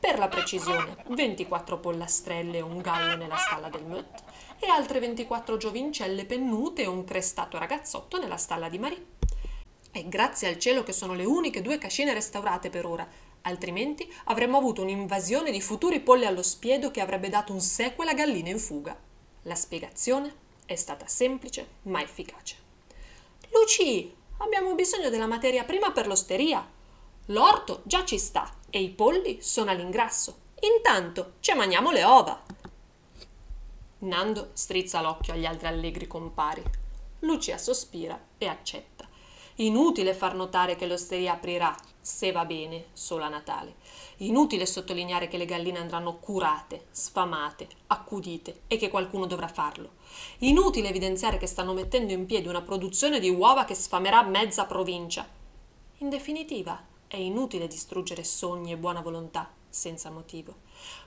Per 0.00 0.18
la 0.18 0.28
precisione, 0.28 1.04
24 1.08 1.78
pollastrelle 1.78 2.58
e 2.58 2.60
un 2.60 2.78
gallo 2.78 3.16
nella 3.16 3.36
stalla 3.36 3.68
del 3.68 3.84
Mött 3.84 4.22
e 4.58 4.68
altre 4.68 4.98
24 4.98 5.56
giovincelle 5.56 6.24
pennute 6.24 6.82
e 6.82 6.86
un 6.86 7.04
crestato 7.04 7.58
ragazzotto 7.58 8.18
nella 8.18 8.36
stalla 8.36 8.68
di 8.68 8.78
Marie. 8.78 9.21
E 9.94 10.08
grazie 10.08 10.48
al 10.48 10.58
cielo 10.58 10.82
che 10.82 10.92
sono 10.92 11.12
le 11.12 11.24
uniche 11.24 11.60
due 11.60 11.76
cascine 11.76 12.14
restaurate 12.14 12.70
per 12.70 12.86
ora, 12.86 13.06
altrimenti 13.42 14.10
avremmo 14.24 14.56
avuto 14.56 14.80
un'invasione 14.80 15.50
di 15.50 15.60
futuri 15.60 16.00
polli 16.00 16.24
allo 16.24 16.42
spiedo 16.42 16.90
che 16.90 17.02
avrebbe 17.02 17.28
dato 17.28 17.52
un 17.52 17.60
sequel 17.60 18.08
a 18.08 18.14
galline 18.14 18.48
in 18.48 18.58
fuga. 18.58 18.98
La 19.42 19.54
spiegazione 19.54 20.34
è 20.64 20.76
stata 20.76 21.06
semplice 21.06 21.68
ma 21.82 22.00
efficace. 22.00 22.56
Luci, 23.50 24.14
abbiamo 24.38 24.74
bisogno 24.74 25.10
della 25.10 25.26
materia 25.26 25.64
prima 25.64 25.92
per 25.92 26.06
l'osteria. 26.06 26.66
L'orto 27.26 27.82
già 27.84 28.02
ci 28.06 28.18
sta 28.18 28.50
e 28.70 28.80
i 28.80 28.88
polli 28.88 29.42
sono 29.42 29.70
all'ingrasso. 29.70 30.38
Intanto 30.60 31.34
ci 31.40 31.52
mangiamo 31.52 31.90
le 31.90 32.04
ova. 32.04 32.42
Nando 33.98 34.50
strizza 34.54 35.02
l'occhio 35.02 35.34
agli 35.34 35.44
altri 35.44 35.66
allegri 35.66 36.06
compari. 36.06 36.62
Lucia 37.20 37.58
sospira 37.58 38.18
e 38.38 38.46
accetta. 38.46 38.91
Inutile 39.56 40.14
far 40.14 40.34
notare 40.34 40.76
che 40.76 40.86
l'osteria 40.86 41.34
aprirà, 41.34 41.76
se 42.00 42.32
va 42.32 42.44
bene, 42.44 42.86
solo 42.94 43.24
a 43.24 43.28
Natale. 43.28 43.74
Inutile 44.18 44.64
sottolineare 44.64 45.28
che 45.28 45.36
le 45.36 45.44
galline 45.44 45.78
andranno 45.78 46.16
curate, 46.16 46.86
sfamate, 46.90 47.68
accudite 47.88 48.62
e 48.66 48.76
che 48.78 48.88
qualcuno 48.88 49.26
dovrà 49.26 49.48
farlo. 49.48 49.90
Inutile 50.38 50.88
evidenziare 50.88 51.36
che 51.36 51.46
stanno 51.46 51.74
mettendo 51.74 52.12
in 52.12 52.24
piedi 52.24 52.48
una 52.48 52.62
produzione 52.62 53.20
di 53.20 53.28
uova 53.28 53.64
che 53.64 53.74
sfamerà 53.74 54.22
mezza 54.22 54.64
provincia. 54.64 55.28
In 55.98 56.08
definitiva, 56.08 56.82
è 57.06 57.16
inutile 57.16 57.66
distruggere 57.66 58.24
sogni 58.24 58.72
e 58.72 58.78
buona 58.78 59.02
volontà 59.02 59.50
senza 59.68 60.10
motivo. 60.10 60.56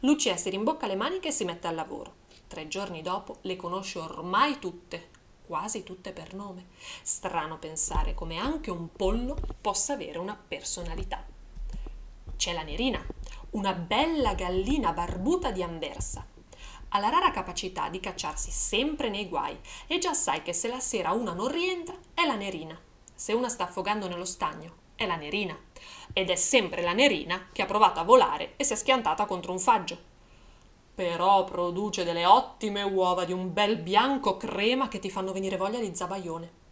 Lucia 0.01 0.37
si 0.37 0.49
rimbocca 0.51 0.85
le 0.85 0.95
maniche 0.95 1.29
e 1.29 1.31
si 1.31 1.45
mette 1.45 1.67
al 1.67 1.75
lavoro. 1.75 2.23
Tre 2.47 2.67
giorni 2.67 3.01
dopo 3.01 3.37
le 3.41 3.55
conosce 3.55 3.97
ormai 3.99 4.59
tutte, 4.59 5.09
quasi 5.45 5.83
tutte 5.83 6.11
per 6.11 6.33
nome. 6.33 6.67
Strano 7.01 7.57
pensare 7.57 8.13
come 8.13 8.37
anche 8.37 8.71
un 8.71 8.91
pollo 8.91 9.37
possa 9.61 9.93
avere 9.93 10.17
una 10.17 10.35
personalità. 10.35 11.25
C'è 12.35 12.53
la 12.53 12.63
Nerina, 12.63 13.03
una 13.51 13.73
bella 13.73 14.33
gallina 14.33 14.91
barbuta 14.91 15.51
di 15.51 15.63
Anversa. 15.63 16.25
Ha 16.89 16.99
la 16.99 17.09
rara 17.09 17.31
capacità 17.31 17.89
di 17.89 17.99
cacciarsi 17.99 18.51
sempre 18.51 19.09
nei 19.09 19.27
guai 19.27 19.57
e 19.87 19.97
già 19.97 20.13
sai 20.13 20.41
che 20.41 20.53
se 20.53 20.67
la 20.67 20.79
sera 20.79 21.11
una 21.11 21.33
non 21.33 21.49
rientra 21.49 21.95
è 22.13 22.25
la 22.25 22.35
Nerina. 22.35 22.79
Se 23.13 23.33
una 23.33 23.49
sta 23.49 23.65
affogando 23.65 24.07
nello 24.07 24.25
stagno 24.25 24.83
è 24.95 25.05
la 25.05 25.15
Nerina. 25.15 25.57
Ed 26.13 26.29
è 26.29 26.35
sempre 26.35 26.81
la 26.81 26.93
Nerina 26.93 27.49
che 27.51 27.61
ha 27.61 27.65
provato 27.65 27.99
a 27.99 28.03
volare 28.03 28.53
e 28.55 28.63
si 28.63 28.73
è 28.73 28.75
schiantata 28.75 29.25
contro 29.25 29.51
un 29.51 29.59
faggio 29.59 30.13
però 30.95 31.43
produce 31.43 32.05
delle 32.05 32.25
ottime 32.25 32.81
uova 32.81 33.25
di 33.25 33.33
un 33.33 33.51
bel 33.51 33.77
bianco 33.77 34.37
crema 34.37 34.87
che 34.87 34.99
ti 34.99 35.11
fanno 35.11 35.33
venire 35.33 35.57
voglia 35.57 35.79
di 35.79 35.93
zabaione. 35.93 36.63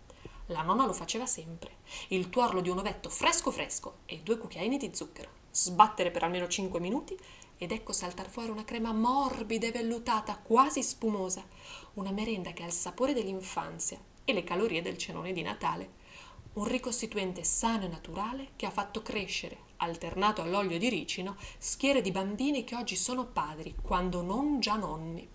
La 0.48 0.62
nonna 0.62 0.86
lo 0.86 0.94
faceva 0.94 1.26
sempre. 1.26 1.78
Il 2.08 2.30
tuorlo 2.30 2.62
di 2.62 2.70
un 2.70 2.78
ovetto 2.78 3.10
fresco 3.10 3.52
fresco 3.52 3.98
e 4.06 4.22
due 4.24 4.38
cucchiaini 4.38 4.78
di 4.78 4.92
zucchero. 4.94 5.30
Sbattere 5.52 6.10
per 6.10 6.24
almeno 6.24 6.48
5 6.48 6.80
minuti 6.80 7.18
ed 7.58 7.72
ecco 7.72 7.92
saltar 7.92 8.30
fuori 8.30 8.50
una 8.50 8.64
crema 8.64 8.94
morbida 8.94 9.68
e 9.68 9.72
vellutata, 9.72 10.38
quasi 10.38 10.82
spumosa. 10.84 11.46
Una 11.96 12.12
merenda 12.12 12.54
che 12.54 12.64
ha 12.64 12.68
il 12.68 12.72
sapore 12.72 13.14
dell'infanzia 13.14 14.00
e 14.24 14.32
le 14.32 14.44
calorie 14.46 14.82
del 14.82 14.98
cenone 14.98 15.34
di 15.34 15.42
Natale. 15.42 16.02
Un 16.54 16.66
ricostituente 16.66 17.44
sano 17.44 17.84
e 17.84 17.88
naturale 17.90 18.50
che 18.56 18.66
ha 18.66 18.72
fatto 18.72 19.02
crescere, 19.02 19.58
alternato 19.84 20.42
all'olio 20.42 20.78
di 20.78 20.90
ricino, 20.90 21.36
schiere 21.58 22.02
di 22.02 22.12
bambini 22.12 22.64
che 22.64 22.76
oggi 22.76 22.96
sono 22.96 23.26
padri, 23.26 23.76
quando 23.82 24.22
non 24.22 24.60
già 24.60 24.76
nonni. 24.76 25.28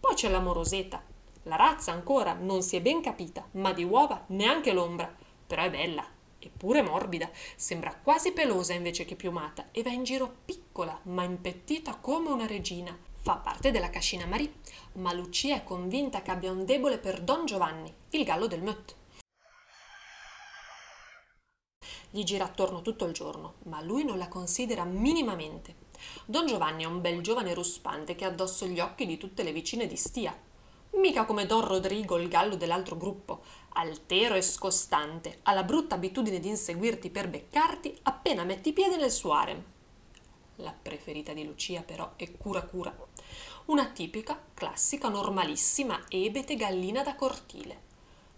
Poi 0.00 0.14
c'è 0.14 0.28
la 0.28 0.40
moroseta. 0.40 1.02
La 1.44 1.56
razza 1.56 1.92
ancora 1.92 2.32
non 2.32 2.62
si 2.62 2.76
è 2.76 2.80
ben 2.80 3.00
capita, 3.00 3.46
ma 3.52 3.72
di 3.72 3.84
uova 3.84 4.24
neanche 4.28 4.72
l'ombra. 4.72 5.14
Però 5.46 5.62
è 5.62 5.70
bella, 5.70 6.04
eppure 6.38 6.82
morbida, 6.82 7.30
sembra 7.54 7.94
quasi 7.94 8.32
pelosa 8.32 8.72
invece 8.72 9.04
che 9.04 9.14
piumata 9.14 9.68
e 9.70 9.82
va 9.82 9.90
in 9.90 10.04
giro 10.04 10.34
piccola, 10.44 10.98
ma 11.04 11.22
impettita 11.24 11.96
come 11.96 12.30
una 12.30 12.46
regina. 12.46 12.96
Fa 13.16 13.36
parte 13.36 13.70
della 13.70 13.90
cascina 13.90 14.26
Marie, 14.26 14.54
ma 14.94 15.12
Lucia 15.12 15.56
è 15.56 15.64
convinta 15.64 16.22
che 16.22 16.30
abbia 16.30 16.52
un 16.52 16.64
debole 16.64 16.98
per 16.98 17.20
Don 17.20 17.44
Giovanni, 17.46 17.92
il 18.10 18.24
gallo 18.24 18.46
del 18.46 18.62
Mött. 18.62 18.94
Gli 22.10 22.22
gira 22.22 22.44
attorno 22.44 22.82
tutto 22.82 23.04
il 23.04 23.12
giorno, 23.12 23.54
ma 23.64 23.82
lui 23.82 24.04
non 24.04 24.16
la 24.16 24.28
considera 24.28 24.84
minimamente. 24.84 25.84
Don 26.24 26.46
Giovanni 26.46 26.84
è 26.84 26.86
un 26.86 27.00
bel 27.00 27.20
giovane 27.20 27.52
ruspante 27.52 28.14
che 28.14 28.24
ha 28.24 28.28
addosso 28.28 28.66
gli 28.66 28.80
occhi 28.80 29.06
di 29.06 29.18
tutte 29.18 29.42
le 29.42 29.52
vicine 29.52 29.86
di 29.86 29.96
Stia. 29.96 30.36
Mica 30.92 31.24
come 31.24 31.46
Don 31.46 31.66
Rodrigo, 31.66 32.16
il 32.16 32.28
gallo 32.28 32.56
dell'altro 32.56 32.96
gruppo, 32.96 33.42
altero 33.70 34.34
e 34.34 34.42
scostante, 34.42 35.40
ha 35.42 35.52
la 35.52 35.64
brutta 35.64 35.96
abitudine 35.96 36.38
di 36.38 36.48
inseguirti 36.48 37.10
per 37.10 37.28
beccarti 37.28 37.98
appena 38.04 38.44
metti 38.44 38.72
piede 38.72 38.96
nel 38.96 39.10
suo 39.10 39.32
harem. 39.32 39.62
La 40.56 40.72
preferita 40.80 41.34
di 41.34 41.44
Lucia, 41.44 41.82
però, 41.82 42.12
è 42.16 42.34
Cura 42.36 42.62
Cura. 42.62 42.96
Una 43.66 43.86
tipica, 43.86 44.40
classica, 44.54 45.08
normalissima 45.08 46.04
ebete 46.08 46.54
gallina 46.54 47.02
da 47.02 47.14
cortile. 47.14 47.82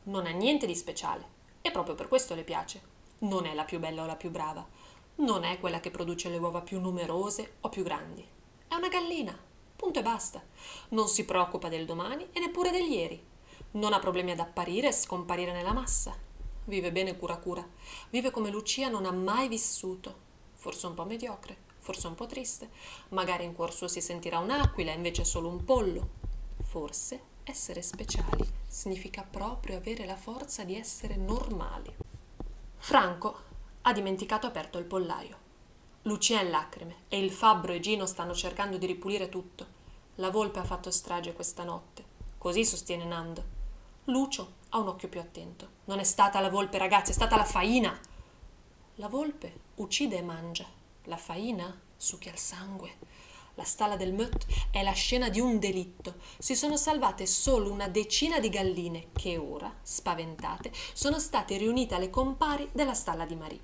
Non 0.04 0.26
ha 0.26 0.30
niente 0.30 0.66
di 0.66 0.74
speciale 0.74 1.36
e 1.60 1.70
proprio 1.70 1.94
per 1.94 2.08
questo 2.08 2.34
le 2.34 2.44
piace 2.44 2.96
non 3.20 3.46
è 3.46 3.54
la 3.54 3.64
più 3.64 3.78
bella 3.78 4.02
o 4.02 4.06
la 4.06 4.16
più 4.16 4.30
brava, 4.30 4.66
non 5.20 5.42
è 5.42 5.58
quella 5.58 5.80
che 5.80 5.90
produce 5.90 6.28
le 6.28 6.38
uova 6.38 6.60
più 6.60 6.78
numerose 6.78 7.56
o 7.62 7.68
più 7.68 7.82
grandi. 7.82 8.24
È 8.68 8.74
una 8.74 8.88
gallina, 8.88 9.36
punto 9.74 9.98
e 9.98 10.02
basta. 10.02 10.40
Non 10.90 11.08
si 11.08 11.24
preoccupa 11.24 11.68
del 11.68 11.86
domani 11.86 12.28
e 12.30 12.38
neppure 12.38 12.70
del 12.70 12.86
ieri. 12.86 13.20
Non 13.72 13.92
ha 13.92 13.98
problemi 13.98 14.30
ad 14.30 14.38
apparire 14.38 14.88
e 14.88 14.92
scomparire 14.92 15.52
nella 15.52 15.72
massa. 15.72 16.16
Vive 16.66 16.92
bene 16.92 17.16
cura 17.16 17.36
cura. 17.38 17.66
Vive 18.10 18.30
come 18.30 18.50
Lucia 18.50 18.88
non 18.88 19.06
ha 19.06 19.10
mai 19.10 19.48
vissuto. 19.48 20.26
Forse 20.52 20.86
un 20.86 20.94
po' 20.94 21.04
mediocre, 21.04 21.56
forse 21.78 22.06
un 22.06 22.14
po' 22.14 22.26
triste. 22.26 22.70
Magari 23.08 23.44
in 23.44 23.54
cuor 23.54 23.72
suo 23.72 23.88
si 23.88 24.00
sentirà 24.00 24.38
un'aquila, 24.38 24.92
invece 24.92 25.24
solo 25.24 25.48
un 25.48 25.64
pollo. 25.64 26.10
Forse 26.62 27.22
essere 27.42 27.82
speciali 27.82 28.46
significa 28.68 29.26
proprio 29.28 29.78
avere 29.78 30.04
la 30.04 30.16
forza 30.16 30.62
di 30.62 30.76
essere 30.76 31.16
normali. 31.16 32.07
Franco 32.78 33.42
ha 33.82 33.92
dimenticato 33.92 34.46
aperto 34.46 34.78
il 34.78 34.84
pollaio. 34.84 35.46
Lucia 36.02 36.40
è 36.40 36.44
in 36.44 36.50
lacrime 36.50 36.96
e 37.08 37.22
il 37.22 37.30
fabbro 37.30 37.72
e 37.72 37.80
Gino 37.80 38.06
stanno 38.06 38.34
cercando 38.34 38.78
di 38.78 38.86
ripulire 38.86 39.28
tutto. 39.28 39.76
La 40.16 40.30
volpe 40.30 40.58
ha 40.58 40.64
fatto 40.64 40.90
strage 40.90 41.34
questa 41.34 41.64
notte. 41.64 42.04
Così 42.38 42.64
sostiene 42.64 43.04
Nando. 43.04 43.56
Lucio 44.04 44.54
ha 44.70 44.78
un 44.78 44.88
occhio 44.88 45.08
più 45.08 45.20
attento. 45.20 45.68
Non 45.84 45.98
è 45.98 46.04
stata 46.04 46.40
la 46.40 46.48
volpe, 46.48 46.78
ragazzi, 46.78 47.10
è 47.10 47.14
stata 47.14 47.36
la 47.36 47.44
faina. 47.44 47.98
La 48.96 49.08
volpe 49.08 49.60
uccide 49.76 50.16
e 50.16 50.22
mangia. 50.22 50.66
La 51.04 51.16
faina 51.16 51.78
succhia 51.96 52.32
il 52.32 52.38
sangue. 52.38 52.96
La 53.58 53.64
stalla 53.64 53.96
del 53.96 54.12
Mött 54.12 54.46
è 54.70 54.84
la 54.84 54.92
scena 54.92 55.28
di 55.30 55.40
un 55.40 55.58
delitto. 55.58 56.14
Si 56.38 56.54
sono 56.54 56.76
salvate 56.76 57.26
solo 57.26 57.72
una 57.72 57.88
decina 57.88 58.38
di 58.38 58.50
galline 58.50 59.08
che 59.10 59.36
ora, 59.36 59.74
spaventate, 59.82 60.70
sono 60.92 61.18
state 61.18 61.56
riunite 61.56 61.96
alle 61.96 62.08
compari 62.08 62.68
della 62.70 62.94
stalla 62.94 63.26
di 63.26 63.34
Marie. 63.34 63.60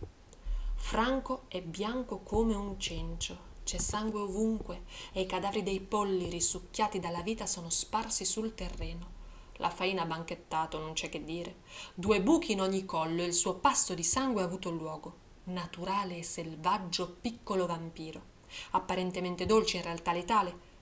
Franco 0.75 1.45
è 1.47 1.63
bianco 1.63 2.23
come 2.23 2.57
un 2.57 2.77
cencio. 2.81 3.39
C'è 3.63 3.79
sangue 3.79 4.23
ovunque 4.23 4.83
e 5.13 5.21
i 5.21 5.27
cadaveri 5.27 5.63
dei 5.63 5.79
polli 5.79 6.29
risucchiati 6.29 6.99
dalla 6.99 7.23
vita 7.23 7.47
sono 7.47 7.71
sparsi 7.71 8.25
sul 8.25 8.53
terreno. 8.53 9.13
La 9.59 9.71
faina 9.71 10.03
ha 10.03 10.07
banchettato, 10.07 10.77
non 10.81 10.95
c'è 10.95 11.09
che 11.09 11.23
dire. 11.23 11.59
Due 11.95 12.21
buchi 12.21 12.51
in 12.51 12.63
ogni 12.63 12.85
collo 12.85 13.23
e 13.23 13.27
il 13.27 13.33
suo 13.33 13.55
pasto 13.55 13.95
di 13.95 14.03
sangue 14.03 14.43
ha 14.43 14.47
avuto 14.47 14.71
luogo. 14.71 15.19
Naturale 15.45 16.19
e 16.19 16.25
selvaggio 16.25 17.17
piccolo 17.21 17.67
vampiro 17.67 18.33
apparentemente 18.71 19.47
dolce, 19.47 19.79
in 19.79 19.83
realtà 19.83 20.13
letale. 20.13 20.73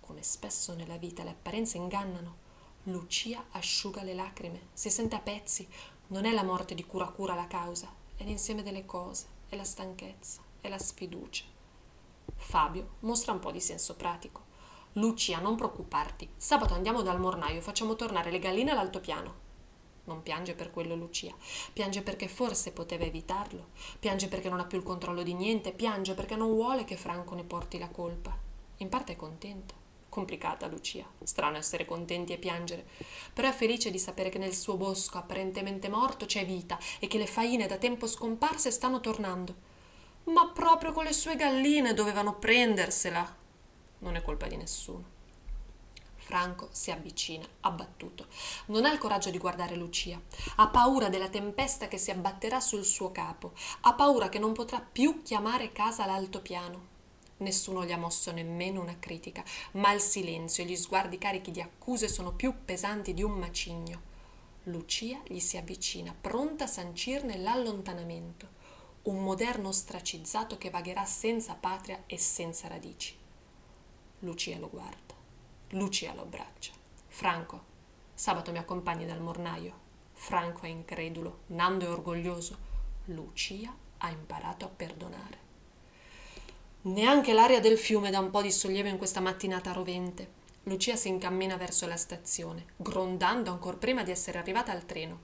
Come 0.00 0.22
spesso 0.22 0.74
nella 0.74 0.96
vita 0.96 1.22
le 1.22 1.30
apparenze 1.30 1.76
ingannano. 1.76 2.48
Lucia 2.84 3.44
asciuga 3.50 4.02
le 4.02 4.14
lacrime, 4.14 4.68
si 4.72 4.90
sente 4.90 5.14
a 5.14 5.20
pezzi. 5.20 5.68
Non 6.08 6.24
è 6.24 6.32
la 6.32 6.42
morte 6.42 6.74
di 6.74 6.84
cura 6.84 7.06
cura 7.06 7.34
la 7.34 7.46
causa, 7.46 7.92
è 8.16 8.24
l'insieme 8.24 8.62
delle 8.62 8.84
cose, 8.86 9.26
è 9.48 9.56
la 9.56 9.64
stanchezza, 9.64 10.40
è 10.60 10.68
la 10.68 10.78
sfiducia. 10.78 11.44
Fabio 12.34 12.96
mostra 13.00 13.32
un 13.32 13.38
po' 13.38 13.50
di 13.50 13.60
senso 13.60 13.94
pratico. 13.94 14.48
Lucia, 14.94 15.38
non 15.38 15.56
preoccuparti. 15.56 16.28
Sabato 16.36 16.74
andiamo 16.74 17.02
dal 17.02 17.20
mornaio, 17.20 17.60
facciamo 17.60 17.94
tornare 17.94 18.30
le 18.30 18.38
galline 18.38 18.72
all'altopiano. 18.72 19.48
Non 20.10 20.24
piange 20.24 20.54
per 20.54 20.72
quello 20.72 20.96
Lucia, 20.96 21.32
piange 21.72 22.02
perché 22.02 22.26
forse 22.26 22.72
poteva 22.72 23.04
evitarlo, 23.04 23.68
piange 24.00 24.26
perché 24.26 24.48
non 24.48 24.58
ha 24.58 24.64
più 24.64 24.76
il 24.76 24.82
controllo 24.82 25.22
di 25.22 25.34
niente, 25.34 25.70
piange 25.70 26.14
perché 26.14 26.34
non 26.34 26.50
vuole 26.50 26.82
che 26.82 26.96
Franco 26.96 27.36
ne 27.36 27.44
porti 27.44 27.78
la 27.78 27.88
colpa. 27.88 28.36
In 28.78 28.88
parte 28.88 29.12
è 29.12 29.16
contenta, 29.16 29.72
Complicata 30.08 30.66
Lucia, 30.66 31.06
strano 31.22 31.58
essere 31.58 31.84
contenti 31.84 32.32
e 32.32 32.38
piangere, 32.38 32.84
però 33.32 33.48
è 33.48 33.52
felice 33.52 33.92
di 33.92 34.00
sapere 34.00 34.30
che 34.30 34.38
nel 34.38 34.52
suo 34.52 34.76
bosco 34.76 35.16
apparentemente 35.18 35.88
morto 35.88 36.26
c'è 36.26 36.44
vita 36.44 36.76
e 36.98 37.06
che 37.06 37.16
le 37.16 37.28
faine 37.28 37.68
da 37.68 37.76
tempo 37.76 38.08
scomparse 38.08 38.72
stanno 38.72 38.98
tornando. 38.98 39.54
Ma 40.24 40.48
proprio 40.48 40.90
con 40.90 41.04
le 41.04 41.12
sue 41.12 41.36
galline 41.36 41.94
dovevano 41.94 42.34
prendersela. 42.34 43.36
Non 44.00 44.16
è 44.16 44.22
colpa 44.22 44.48
di 44.48 44.56
nessuno. 44.56 45.19
Franco 46.30 46.68
si 46.70 46.92
avvicina, 46.92 47.44
abbattuto. 47.62 48.28
Non 48.66 48.84
ha 48.84 48.92
il 48.92 48.98
coraggio 48.98 49.30
di 49.30 49.38
guardare 49.38 49.74
Lucia. 49.74 50.20
Ha 50.58 50.68
paura 50.68 51.08
della 51.08 51.28
tempesta 51.28 51.88
che 51.88 51.98
si 51.98 52.12
abbatterà 52.12 52.60
sul 52.60 52.84
suo 52.84 53.10
capo. 53.10 53.50
Ha 53.80 53.94
paura 53.94 54.28
che 54.28 54.38
non 54.38 54.52
potrà 54.52 54.78
più 54.78 55.22
chiamare 55.22 55.72
casa 55.72 56.06
l'altopiano. 56.06 56.86
Nessuno 57.38 57.84
gli 57.84 57.90
ha 57.90 57.96
mosso 57.96 58.30
nemmeno 58.30 58.80
una 58.80 58.96
critica, 59.00 59.42
ma 59.72 59.90
il 59.90 60.00
silenzio 60.00 60.62
e 60.62 60.68
gli 60.68 60.76
sguardi 60.76 61.18
carichi 61.18 61.50
di 61.50 61.60
accuse 61.60 62.06
sono 62.06 62.30
più 62.32 62.54
pesanti 62.64 63.12
di 63.12 63.24
un 63.24 63.32
macigno. 63.32 64.00
Lucia 64.64 65.20
gli 65.26 65.40
si 65.40 65.56
avvicina, 65.56 66.14
pronta 66.18 66.62
a 66.62 66.68
sancirne 66.68 67.38
l'allontanamento, 67.38 68.46
un 69.02 69.20
moderno 69.20 69.70
ostracizzato 69.70 70.58
che 70.58 70.70
vagherà 70.70 71.04
senza 71.04 71.54
patria 71.54 72.04
e 72.06 72.18
senza 72.18 72.68
radici. 72.68 73.16
Lucia 74.20 74.58
lo 74.58 74.68
guarda. 74.68 75.09
Lucia 75.70 76.12
lo 76.14 76.22
abbraccia. 76.22 76.72
Franco, 77.06 77.64
sabato 78.14 78.50
mi 78.50 78.58
accompagni 78.58 79.06
dal 79.06 79.20
mornaio. 79.20 79.88
Franco 80.12 80.62
è 80.62 80.68
incredulo, 80.68 81.42
Nando 81.48 81.86
è 81.86 81.88
orgoglioso. 81.88 82.58
Lucia 83.06 83.72
ha 83.98 84.10
imparato 84.10 84.64
a 84.64 84.68
perdonare. 84.68 85.38
Neanche 86.82 87.32
l'aria 87.32 87.60
del 87.60 87.78
fiume 87.78 88.10
dà 88.10 88.18
un 88.18 88.30
po' 88.30 88.42
di 88.42 88.50
sollievo 88.50 88.88
in 88.88 88.98
questa 88.98 89.20
mattinata 89.20 89.72
rovente. 89.72 90.38
Lucia 90.64 90.96
si 90.96 91.08
incammina 91.08 91.56
verso 91.56 91.86
la 91.86 91.96
stazione, 91.96 92.66
grondando 92.76 93.50
ancor 93.50 93.78
prima 93.78 94.02
di 94.02 94.10
essere 94.10 94.38
arrivata 94.38 94.72
al 94.72 94.86
treno. 94.86 95.20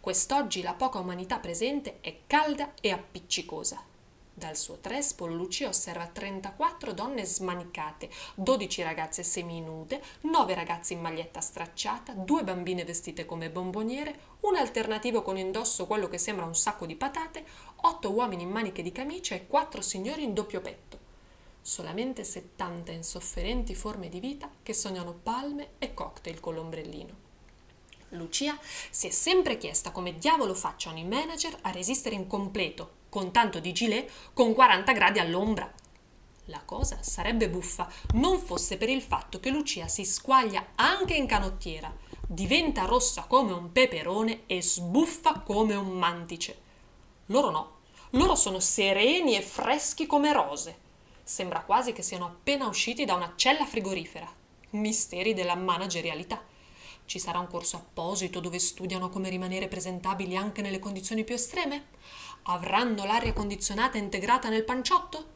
Quest'oggi 0.00 0.60
la 0.62 0.74
poca 0.74 0.98
umanità 0.98 1.38
presente 1.38 1.98
è 2.00 2.22
calda 2.26 2.74
e 2.80 2.90
appiccicosa. 2.90 3.92
Dal 4.36 4.56
suo 4.56 4.78
trespo 4.78 5.26
Lucia 5.26 5.68
osserva 5.68 6.08
34 6.08 6.92
donne 6.92 7.24
smanicate, 7.24 8.10
12 8.34 8.82
ragazze 8.82 9.22
seminude, 9.22 10.02
9 10.22 10.54
ragazzi 10.54 10.92
in 10.92 11.00
maglietta 11.00 11.40
stracciata, 11.40 12.14
2 12.14 12.42
bambine 12.42 12.84
vestite 12.84 13.26
come 13.26 13.48
bomboniere, 13.48 14.32
un 14.40 14.56
alternativo 14.56 15.22
con 15.22 15.38
indosso 15.38 15.86
quello 15.86 16.08
che 16.08 16.18
sembra 16.18 16.46
un 16.46 16.56
sacco 16.56 16.84
di 16.84 16.96
patate, 16.96 17.44
8 17.76 18.10
uomini 18.10 18.42
in 18.42 18.50
maniche 18.50 18.82
di 18.82 18.90
camicia 18.90 19.36
e 19.36 19.46
4 19.46 19.80
signori 19.80 20.24
in 20.24 20.34
doppio 20.34 20.60
petto. 20.60 20.98
Solamente 21.62 22.24
70 22.24 22.90
insofferenti 22.90 23.76
forme 23.76 24.08
di 24.08 24.18
vita 24.18 24.50
che 24.64 24.74
sognano 24.74 25.12
palme 25.12 25.74
e 25.78 25.94
cocktail 25.94 26.40
con 26.40 26.54
l'ombrellino. 26.54 27.22
Lucia 28.08 28.58
si 28.90 29.06
è 29.06 29.10
sempre 29.10 29.58
chiesta 29.58 29.92
come 29.92 30.18
diavolo 30.18 30.54
facciano 30.54 30.98
i 30.98 31.04
manager 31.04 31.56
a 31.62 31.70
resistere 31.70 32.16
in 32.16 32.26
completo 32.26 33.02
con 33.14 33.30
tanto 33.30 33.60
di 33.60 33.72
gilet 33.72 34.10
con 34.32 34.52
40 34.52 34.90
gradi 34.90 35.20
all'ombra. 35.20 35.72
La 36.46 36.62
cosa 36.64 36.98
sarebbe 37.00 37.48
buffa 37.48 37.88
non 38.14 38.40
fosse 38.40 38.76
per 38.76 38.88
il 38.88 39.02
fatto 39.02 39.38
che 39.38 39.50
Lucia 39.50 39.86
si 39.86 40.04
squaglia 40.04 40.70
anche 40.74 41.14
in 41.14 41.28
canottiera, 41.28 41.94
diventa 42.26 42.86
rossa 42.86 43.22
come 43.28 43.52
un 43.52 43.70
peperone 43.70 44.46
e 44.46 44.60
sbuffa 44.60 45.42
come 45.42 45.76
un 45.76 45.96
mantice. 45.96 46.58
Loro 47.26 47.50
no, 47.50 47.76
loro 48.10 48.34
sono 48.34 48.58
sereni 48.58 49.36
e 49.36 49.42
freschi 49.42 50.06
come 50.06 50.32
rose. 50.32 50.76
Sembra 51.22 51.62
quasi 51.62 51.92
che 51.92 52.02
siano 52.02 52.24
appena 52.24 52.66
usciti 52.66 53.04
da 53.04 53.14
una 53.14 53.34
cella 53.36 53.64
frigorifera. 53.64 54.28
Misteri 54.70 55.34
della 55.34 55.54
managerialità. 55.54 56.42
Ci 57.06 57.18
sarà 57.20 57.38
un 57.38 57.46
corso 57.46 57.76
apposito 57.76 58.40
dove 58.40 58.58
studiano 58.58 59.08
come 59.08 59.28
rimanere 59.28 59.68
presentabili 59.68 60.36
anche 60.36 60.62
nelle 60.62 60.78
condizioni 60.78 61.22
più 61.22 61.34
estreme? 61.34 61.88
Avranno 62.46 63.06
l'aria 63.06 63.32
condizionata 63.32 63.96
integrata 63.96 64.50
nel 64.50 64.64
panciotto? 64.64 65.32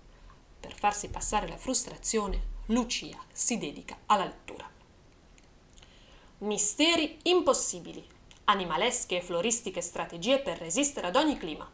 Per 0.61 0.75
farsi 0.75 1.09
passare 1.09 1.49
la 1.49 1.57
frustrazione, 1.57 2.57
Lucia 2.67 3.17
si 3.33 3.57
dedica 3.57 3.97
alla 4.05 4.25
lettura. 4.25 4.69
Misteri 6.41 7.19
impossibili, 7.23 8.07
animalesche 8.45 9.17
e 9.17 9.23
floristiche 9.23 9.81
strategie 9.81 10.41
per 10.41 10.59
resistere 10.59 11.07
ad 11.07 11.17
ogni 11.17 11.39
clima. 11.39 11.67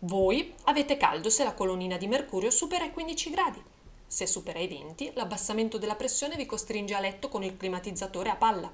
Voi 0.00 0.54
avete 0.64 0.96
caldo 0.96 1.28
se 1.28 1.42
la 1.42 1.54
colonnina 1.54 1.96
di 1.96 2.06
mercurio 2.06 2.52
supera 2.52 2.84
i 2.84 2.92
15 2.92 3.30
gradi. 3.30 3.62
Se 4.06 4.28
supera 4.28 4.60
i 4.60 4.68
20, 4.68 5.14
l'abbassamento 5.14 5.78
della 5.78 5.96
pressione 5.96 6.36
vi 6.36 6.46
costringe 6.46 6.94
a 6.94 7.00
letto 7.00 7.28
con 7.28 7.42
il 7.42 7.56
climatizzatore 7.56 8.30
a 8.30 8.36
palla. 8.36 8.72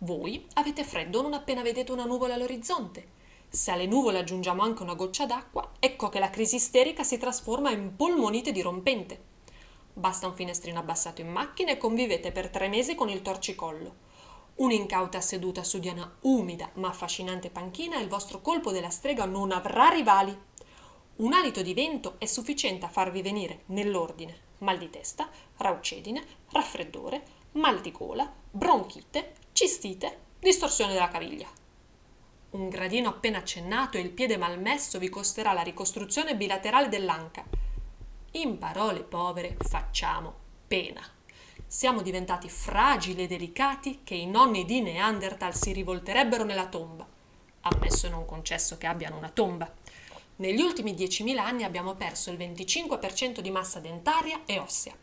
Voi 0.00 0.46
avete 0.54 0.84
freddo 0.84 1.22
non 1.22 1.32
appena 1.32 1.62
vedete 1.62 1.92
una 1.92 2.04
nuvola 2.04 2.34
all'orizzonte 2.34 3.19
se 3.52 3.72
alle 3.72 3.86
nuvole 3.86 4.20
aggiungiamo 4.20 4.62
anche 4.62 4.84
una 4.84 4.94
goccia 4.94 5.26
d'acqua, 5.26 5.72
ecco 5.80 6.08
che 6.08 6.20
la 6.20 6.30
crisi 6.30 6.54
isterica 6.54 7.02
si 7.02 7.18
trasforma 7.18 7.72
in 7.72 7.96
polmonite 7.96 8.52
dirompente. 8.52 9.28
Basta 9.92 10.28
un 10.28 10.34
finestrino 10.34 10.78
abbassato 10.78 11.20
in 11.20 11.28
macchina 11.28 11.72
e 11.72 11.76
convivete 11.76 12.30
per 12.30 12.48
tre 12.48 12.68
mesi 12.68 12.94
con 12.94 13.08
il 13.08 13.22
torcicollo. 13.22 14.08
Un'incauta 14.54 15.20
seduta 15.20 15.64
su 15.64 15.80
di 15.80 15.88
una 15.88 16.16
umida 16.20 16.70
ma 16.74 16.88
affascinante 16.88 17.50
panchina 17.50 17.98
e 17.98 18.02
il 18.02 18.08
vostro 18.08 18.40
colpo 18.40 18.70
della 18.70 18.90
strega 18.90 19.24
non 19.24 19.50
avrà 19.50 19.88
rivali. 19.88 20.38
Un 21.16 21.32
alito 21.32 21.60
di 21.60 21.74
vento 21.74 22.14
è 22.18 22.26
sufficiente 22.26 22.86
a 22.86 22.88
farvi 22.88 23.20
venire, 23.20 23.64
nell'ordine, 23.66 24.38
mal 24.58 24.78
di 24.78 24.88
testa, 24.90 25.28
raucedine, 25.56 26.24
raffreddore, 26.52 27.22
mal 27.52 27.80
di 27.80 27.90
gola, 27.90 28.32
bronchite, 28.48 29.34
cistite, 29.52 30.18
distorsione 30.38 30.92
della 30.92 31.08
caviglia. 31.08 31.59
Un 32.50 32.68
gradino 32.68 33.08
appena 33.10 33.38
accennato 33.38 33.96
e 33.96 34.00
il 34.00 34.10
piede 34.10 34.36
malmesso 34.36 34.98
vi 34.98 35.08
costerà 35.08 35.52
la 35.52 35.62
ricostruzione 35.62 36.34
bilaterale 36.34 36.88
dell'anca. 36.88 37.44
In 38.32 38.58
parole 38.58 39.02
povere 39.02 39.56
facciamo 39.56 40.34
pena. 40.66 41.00
Siamo 41.64 42.02
diventati 42.02 42.48
fragili 42.48 43.22
e 43.22 43.26
delicati 43.28 44.00
che 44.02 44.16
i 44.16 44.26
nonni 44.26 44.64
di 44.64 44.80
Neanderthal 44.80 45.54
si 45.54 45.70
rivolterebbero 45.70 46.42
nella 46.42 46.66
tomba. 46.66 47.06
Ammesso 47.60 48.08
e 48.08 48.10
non 48.10 48.24
concesso 48.24 48.76
che 48.78 48.88
abbiano 48.88 49.16
una 49.16 49.28
tomba. 49.28 49.72
Negli 50.36 50.60
ultimi 50.60 50.94
10.000 50.94 51.38
anni 51.38 51.62
abbiamo 51.62 51.94
perso 51.94 52.32
il 52.32 52.36
25% 52.36 53.38
di 53.38 53.50
massa 53.52 53.78
dentaria 53.78 54.40
e 54.44 54.58
ossea. 54.58 54.94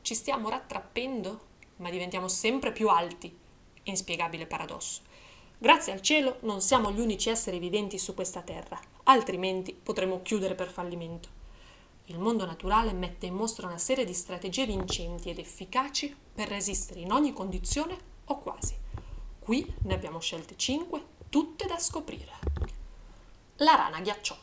Ci 0.00 0.14
stiamo 0.14 0.48
rattrappendo, 0.48 1.40
ma 1.76 1.90
diventiamo 1.90 2.28
sempre 2.28 2.72
più 2.72 2.88
alti. 2.88 3.36
Inspiegabile 3.82 4.46
paradosso. 4.46 5.02
Grazie 5.58 5.92
al 5.94 6.02
cielo 6.02 6.36
non 6.40 6.60
siamo 6.60 6.92
gli 6.92 7.00
unici 7.00 7.30
esseri 7.30 7.58
viventi 7.58 7.96
su 7.96 8.12
questa 8.12 8.42
terra, 8.42 8.78
altrimenti 9.04 9.72
potremmo 9.72 10.20
chiudere 10.20 10.54
per 10.54 10.68
fallimento. 10.68 11.30
Il 12.06 12.18
mondo 12.18 12.44
naturale 12.44 12.92
mette 12.92 13.24
in 13.24 13.34
mostra 13.34 13.66
una 13.66 13.78
serie 13.78 14.04
di 14.04 14.12
strategie 14.12 14.66
vincenti 14.66 15.30
ed 15.30 15.38
efficaci 15.38 16.14
per 16.34 16.48
resistere 16.48 17.00
in 17.00 17.10
ogni 17.10 17.32
condizione 17.32 17.96
o 18.26 18.38
quasi. 18.38 18.76
Qui 19.38 19.74
ne 19.84 19.94
abbiamo 19.94 20.20
scelte 20.20 20.56
5, 20.58 21.04
tutte 21.30 21.64
da 21.64 21.78
scoprire. 21.78 22.32
La 23.56 23.76
rana 23.76 24.00
ghiacciolo. 24.00 24.40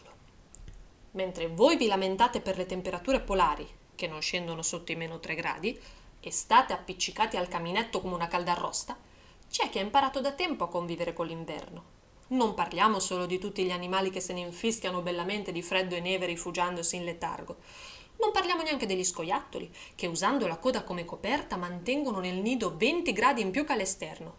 Mentre 1.12 1.48
voi 1.48 1.78
vi 1.78 1.86
lamentate 1.86 2.42
per 2.42 2.58
le 2.58 2.66
temperature 2.66 3.20
polari, 3.20 3.70
che 3.94 4.08
non 4.08 4.20
scendono 4.20 4.64
sotto 4.64 4.92
i 4.92 4.96
meno 4.96 5.20
3 5.20 5.36
gradi, 5.36 5.80
e 6.20 6.32
state 6.32 6.74
appiccicati 6.74 7.38
al 7.38 7.48
caminetto 7.48 8.02
come 8.02 8.16
una 8.16 8.28
caldarrosta, 8.28 8.98
c'è 9.54 9.70
chi 9.70 9.78
ha 9.78 9.82
imparato 9.82 10.20
da 10.20 10.32
tempo 10.32 10.64
a 10.64 10.68
convivere 10.68 11.14
con 11.14 11.28
l'inverno. 11.28 11.84
Non 12.30 12.56
parliamo 12.56 12.98
solo 12.98 13.28
di 13.28 13.38
tutti 13.38 13.64
gli 13.64 13.70
animali 13.70 14.10
che 14.10 14.20
se 14.20 14.34
ne 14.34 14.40
infischiano 14.40 15.04
bellamente 15.04 15.52
di 15.52 15.62
freddo 15.62 15.94
e 15.94 16.00
neve 16.00 16.26
rifugiandosi 16.26 16.96
in 16.96 17.04
letargo. 17.04 17.58
Non 18.18 18.32
parliamo 18.32 18.64
neanche 18.64 18.88
degli 18.88 19.04
scoiattoli, 19.04 19.72
che 19.94 20.08
usando 20.08 20.48
la 20.48 20.58
coda 20.58 20.84
come 20.84 21.06
coperta 21.06 21.56
mantengono 21.56 22.20
nel 22.20 22.38
nido 22.38 22.76
20 22.76 23.14
gradi 23.14 23.42
in 23.42 23.52
più 23.52 23.64
che 23.64 23.74
all'esterno. 23.74 24.38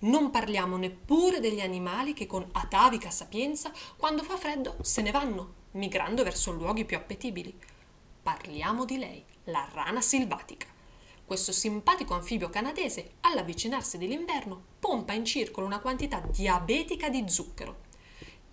Non 0.00 0.32
parliamo 0.32 0.76
neppure 0.76 1.38
degli 1.38 1.60
animali 1.60 2.12
che 2.12 2.26
con 2.26 2.44
atavica 2.50 3.10
sapienza, 3.10 3.70
quando 3.96 4.24
fa 4.24 4.36
freddo, 4.36 4.78
se 4.80 5.00
ne 5.00 5.12
vanno, 5.12 5.52
migrando 5.72 6.24
verso 6.24 6.50
luoghi 6.50 6.84
più 6.84 6.96
appetibili. 6.96 7.56
Parliamo 8.20 8.84
di 8.84 8.98
lei, 8.98 9.24
la 9.44 9.68
rana 9.72 10.00
silvatica 10.00 10.74
questo 11.26 11.50
simpatico 11.50 12.14
anfibio 12.14 12.48
canadese, 12.48 13.14
all'avvicinarsi 13.22 13.98
dell'inverno, 13.98 14.62
pompa 14.78 15.12
in 15.12 15.24
circolo 15.24 15.66
una 15.66 15.80
quantità 15.80 16.20
diabetica 16.20 17.08
di 17.08 17.28
zucchero. 17.28 17.84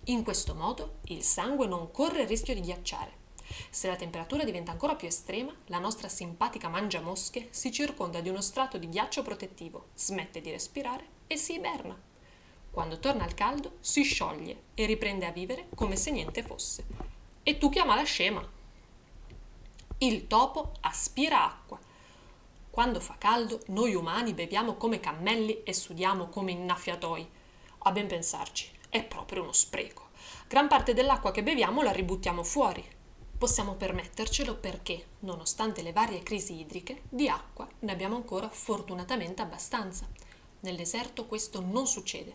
In 0.06 0.24
questo 0.24 0.56
modo 0.56 0.96
il 1.04 1.22
sangue 1.22 1.68
non 1.68 1.92
corre 1.92 2.22
il 2.22 2.28
rischio 2.28 2.52
di 2.52 2.60
ghiacciare. 2.60 3.22
Se 3.70 3.86
la 3.86 3.94
temperatura 3.94 4.42
diventa 4.42 4.72
ancora 4.72 4.96
più 4.96 5.06
estrema, 5.06 5.54
la 5.66 5.78
nostra 5.78 6.08
simpatica 6.08 6.68
mangiamosche 6.68 7.46
si 7.50 7.70
circonda 7.70 8.20
di 8.20 8.28
uno 8.28 8.40
strato 8.40 8.76
di 8.76 8.88
ghiaccio 8.88 9.22
protettivo, 9.22 9.90
smette 9.94 10.40
di 10.40 10.50
respirare 10.50 11.06
e 11.28 11.36
si 11.36 11.54
iberna. 11.54 11.96
Quando 12.72 12.98
torna 12.98 13.22
al 13.22 13.34
caldo, 13.34 13.76
si 13.78 14.02
scioglie 14.02 14.62
e 14.74 14.84
riprende 14.84 15.26
a 15.26 15.30
vivere 15.30 15.68
come 15.76 15.94
se 15.94 16.10
niente 16.10 16.42
fosse. 16.42 16.84
E 17.44 17.56
tu 17.56 17.68
chiama 17.68 17.94
la 17.94 18.02
scema. 18.02 18.44
Il 19.98 20.26
topo 20.26 20.72
aspira 20.80 21.44
acqua 21.44 21.78
Quando 22.74 22.98
fa 22.98 23.14
caldo, 23.16 23.60
noi 23.68 23.94
umani 23.94 24.34
beviamo 24.34 24.74
come 24.74 24.98
cammelli 24.98 25.62
e 25.62 25.72
sudiamo 25.72 26.26
come 26.26 26.50
innaffiatoi. 26.50 27.24
A 27.78 27.92
ben 27.92 28.08
pensarci, 28.08 28.68
è 28.88 29.04
proprio 29.04 29.42
uno 29.42 29.52
spreco. 29.52 30.08
Gran 30.48 30.66
parte 30.66 30.92
dell'acqua 30.92 31.30
che 31.30 31.44
beviamo 31.44 31.82
la 31.82 31.92
ributtiamo 31.92 32.42
fuori. 32.42 32.84
Possiamo 33.38 33.74
permettercelo 33.74 34.56
perché, 34.56 35.04
nonostante 35.20 35.82
le 35.82 35.92
varie 35.92 36.24
crisi 36.24 36.58
idriche, 36.58 37.02
di 37.08 37.28
acqua 37.28 37.68
ne 37.78 37.92
abbiamo 37.92 38.16
ancora 38.16 38.48
fortunatamente 38.48 39.40
abbastanza. 39.40 40.08
Nel 40.58 40.74
deserto 40.74 41.26
questo 41.26 41.60
non 41.60 41.86
succede. 41.86 42.34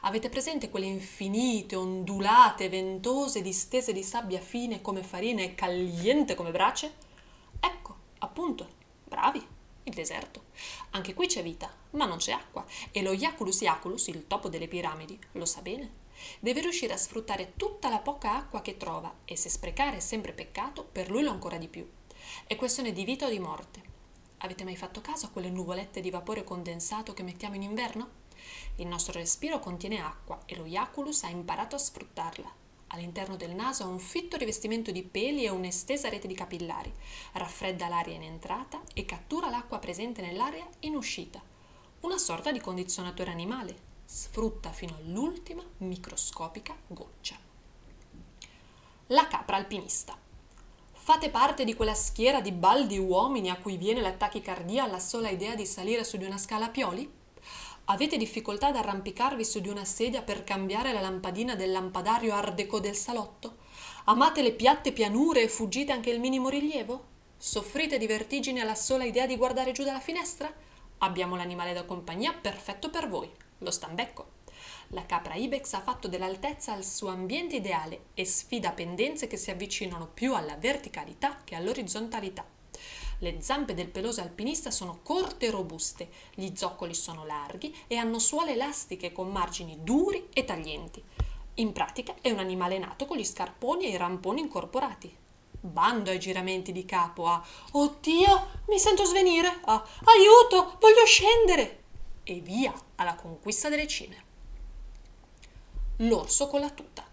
Avete 0.00 0.28
presente 0.28 0.68
quelle 0.68 0.86
infinite, 0.86 1.76
ondulate, 1.76 2.68
ventose 2.68 3.40
distese 3.40 3.92
di 3.92 4.02
sabbia 4.02 4.40
fine 4.40 4.80
come 4.80 5.04
farina 5.04 5.42
e 5.42 5.54
caliente 5.54 6.34
come 6.34 6.50
brace? 6.50 6.92
Ecco, 7.60 7.94
appunto, 8.18 8.66
bravi, 9.04 9.54
il 9.86 9.94
deserto. 9.94 10.44
Anche 10.90 11.14
qui 11.14 11.26
c'è 11.26 11.42
vita, 11.42 11.72
ma 11.90 12.06
non 12.06 12.18
c'è 12.18 12.32
acqua, 12.32 12.64
e 12.90 13.02
lo 13.02 13.12
Iaculus 13.12 13.60
Iaculus, 13.60 14.08
il 14.08 14.26
topo 14.26 14.48
delle 14.48 14.68
piramidi, 14.68 15.18
lo 15.32 15.44
sa 15.44 15.62
bene. 15.62 16.04
Deve 16.40 16.60
riuscire 16.60 16.92
a 16.92 16.96
sfruttare 16.96 17.52
tutta 17.56 17.88
la 17.88 18.00
poca 18.00 18.34
acqua 18.34 18.62
che 18.62 18.76
trova, 18.76 19.12
e 19.24 19.36
se 19.36 19.48
sprecare 19.48 19.98
è 19.98 20.00
sempre 20.00 20.32
peccato, 20.32 20.84
per 20.84 21.10
lui 21.10 21.22
lo 21.22 21.30
ancora 21.30 21.56
di 21.56 21.68
più. 21.68 21.88
È 22.46 22.56
questione 22.56 22.92
di 22.92 23.04
vita 23.04 23.26
o 23.26 23.30
di 23.30 23.38
morte. 23.38 23.82
Avete 24.38 24.64
mai 24.64 24.76
fatto 24.76 25.00
caso 25.00 25.26
a 25.26 25.30
quelle 25.30 25.50
nuvolette 25.50 26.00
di 26.00 26.10
vapore 26.10 26.42
condensato 26.42 27.14
che 27.14 27.22
mettiamo 27.22 27.54
in 27.54 27.62
inverno? 27.62 28.24
Il 28.76 28.86
nostro 28.86 29.12
respiro 29.12 29.60
contiene 29.60 30.00
acqua 30.00 30.40
e 30.46 30.56
lo 30.56 30.66
Iaculus 30.66 31.22
ha 31.22 31.28
imparato 31.28 31.76
a 31.76 31.78
sfruttarla. 31.78 32.64
All'interno 32.88 33.36
del 33.36 33.54
naso 33.54 33.82
ha 33.82 33.88
un 33.88 33.98
fitto 33.98 34.36
rivestimento 34.36 34.90
di 34.90 35.02
peli 35.02 35.44
e 35.44 35.50
un'estesa 35.50 36.08
rete 36.08 36.28
di 36.28 36.34
capillari. 36.34 36.92
Raffredda 37.32 37.88
l'aria 37.88 38.14
in 38.14 38.22
entrata 38.22 38.80
e 38.94 39.04
cattura 39.04 39.50
l'acqua 39.50 39.78
presente 39.78 40.22
nell'aria 40.22 40.66
in 40.80 40.94
uscita. 40.94 41.42
Una 42.00 42.18
sorta 42.18 42.52
di 42.52 42.60
condizionatore 42.60 43.30
animale. 43.30 43.94
Sfrutta 44.04 44.70
fino 44.70 44.94
all'ultima 44.96 45.64
microscopica 45.78 46.76
goccia. 46.86 47.36
La 49.08 49.26
capra 49.26 49.56
alpinista. 49.56 50.16
Fate 50.92 51.30
parte 51.30 51.64
di 51.64 51.74
quella 51.74 51.94
schiera 51.94 52.40
di 52.40 52.52
baldi 52.52 52.98
uomini 52.98 53.50
a 53.50 53.58
cui 53.58 53.76
viene 53.76 54.00
la 54.00 54.12
tachicardia 54.12 54.84
alla 54.84 54.98
sola 54.98 55.28
idea 55.28 55.54
di 55.54 55.66
salire 55.66 56.02
su 56.02 56.16
di 56.16 56.24
una 56.24 56.38
scala 56.38 56.66
a 56.66 56.70
pioli? 56.70 57.15
Avete 57.88 58.16
difficoltà 58.16 58.66
ad 58.68 58.76
arrampicarvi 58.76 59.44
su 59.44 59.60
di 59.60 59.68
una 59.68 59.84
sedia 59.84 60.20
per 60.22 60.42
cambiare 60.42 60.92
la 60.92 61.00
lampadina 61.00 61.54
del 61.54 61.70
lampadario 61.70 62.34
art 62.34 62.54
déco 62.54 62.80
del 62.80 62.96
salotto? 62.96 63.58
Amate 64.06 64.42
le 64.42 64.52
piatte 64.52 64.90
pianure 64.90 65.42
e 65.42 65.48
fuggite 65.48 65.92
anche 65.92 66.10
il 66.10 66.18
minimo 66.18 66.48
rilievo? 66.48 67.04
Soffrite 67.36 67.96
di 67.96 68.08
vertigine 68.08 68.60
alla 68.60 68.74
sola 68.74 69.04
idea 69.04 69.26
di 69.26 69.36
guardare 69.36 69.70
giù 69.70 69.84
dalla 69.84 70.00
finestra? 70.00 70.52
Abbiamo 70.98 71.36
l'animale 71.36 71.74
da 71.74 71.84
compagnia 71.84 72.32
perfetto 72.32 72.90
per 72.90 73.08
voi, 73.08 73.30
lo 73.58 73.70
stambecco. 73.70 74.34
La 74.88 75.06
capra 75.06 75.34
ibex 75.34 75.72
ha 75.74 75.80
fatto 75.80 76.08
dell'altezza 76.08 76.74
il 76.74 76.84
suo 76.84 77.10
ambiente 77.10 77.54
ideale 77.54 78.06
e 78.14 78.24
sfida 78.24 78.72
pendenze 78.72 79.28
che 79.28 79.36
si 79.36 79.52
avvicinano 79.52 80.08
più 80.08 80.34
alla 80.34 80.56
verticalità 80.56 81.38
che 81.44 81.54
all'orizzontalità. 81.54 82.55
Le 83.20 83.40
zampe 83.40 83.72
del 83.72 83.88
peloso 83.88 84.20
alpinista 84.20 84.70
sono 84.70 85.00
corte 85.02 85.46
e 85.46 85.50
robuste, 85.50 86.10
gli 86.34 86.52
zoccoli 86.54 86.92
sono 86.92 87.24
larghi 87.24 87.74
e 87.86 87.96
hanno 87.96 88.18
suole 88.18 88.52
elastiche 88.52 89.12
con 89.12 89.32
margini 89.32 89.78
duri 89.80 90.28
e 90.34 90.44
taglienti. 90.44 91.02
In 91.54 91.72
pratica 91.72 92.14
è 92.20 92.30
un 92.30 92.38
animale 92.38 92.76
nato 92.78 93.06
con 93.06 93.16
gli 93.16 93.24
scarponi 93.24 93.86
e 93.86 93.88
i 93.88 93.96
ramponi 93.96 94.42
incorporati. 94.42 95.16
Bando 95.58 96.10
ai 96.10 96.18
giramenti 96.18 96.72
di 96.72 96.84
capo 96.84 97.26
a 97.26 97.42
Oddio, 97.72 98.48
mi 98.68 98.78
sento 98.78 99.04
svenire, 99.04 99.60
a 99.64 99.86
Aiuto, 100.04 100.76
voglio 100.78 101.06
scendere! 101.06 101.84
E 102.22 102.40
via 102.40 102.74
alla 102.96 103.14
conquista 103.14 103.70
delle 103.70 103.86
cime. 103.86 104.24
L'orso 106.00 106.48
con 106.48 106.60
la 106.60 106.70
tuta. 106.70 107.04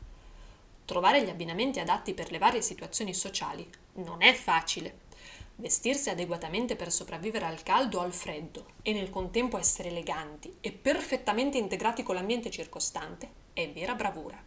Trovare 0.84 1.24
gli 1.24 1.30
abbinamenti 1.30 1.80
adatti 1.80 2.14
per 2.14 2.30
le 2.30 2.40
varie 2.40 2.62
situazioni 2.62 3.14
sociali 3.14 3.68
non 3.94 4.22
è 4.22 4.34
facile. 4.34 5.03
Vestirsi 5.56 6.10
adeguatamente 6.10 6.76
per 6.76 6.92
sopravvivere 6.92 7.46
al 7.46 7.62
caldo 7.62 8.00
o 8.00 8.02
al 8.02 8.12
freddo 8.12 8.66
e 8.82 8.92
nel 8.92 9.12
contempo 9.12 9.60
essere 9.60 9.90
eleganti 9.90 10.52
e 10.60 10.72
perfettamente 10.72 11.60
integrati 11.60 12.02
con 12.02 12.16
l'ambiente 12.16 12.50
circostante 12.50 13.30
è 13.54 13.72
vera 13.72 13.94
bravura. 13.94 14.42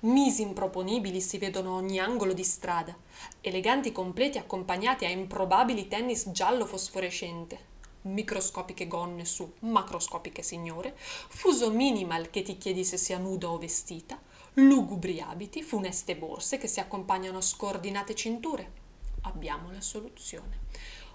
Misi 0.00 0.40
improponibili 0.40 1.20
si 1.20 1.36
vedono 1.36 1.74
a 1.74 1.76
ogni 1.76 1.98
angolo 1.98 2.32
di 2.32 2.44
strada, 2.44 2.96
eleganti 3.42 3.92
completi 3.92 4.38
accompagnati 4.38 5.04
a 5.04 5.10
improbabili 5.10 5.86
tennis 5.86 6.30
giallo 6.30 6.64
fosforescente, 6.64 7.58
microscopiche 8.02 8.86
gonne 8.86 9.26
su 9.26 9.52
macroscopiche 9.60 10.42
signore, 10.42 10.96
fuso 10.96 11.70
minimal 11.70 12.30
che 12.30 12.40
ti 12.40 12.56
chiedi 12.56 12.86
se 12.86 12.96
sia 12.96 13.18
nuda 13.18 13.50
o 13.50 13.58
vestita, 13.58 14.18
lugubri 14.54 15.20
abiti, 15.20 15.62
funeste 15.62 16.16
borse 16.16 16.56
che 16.56 16.68
si 16.68 16.80
accompagnano 16.80 17.36
a 17.36 17.42
scordinate 17.42 18.14
cinture 18.14 18.77
abbiamo 19.22 19.70
la 19.70 19.80
soluzione. 19.80 20.58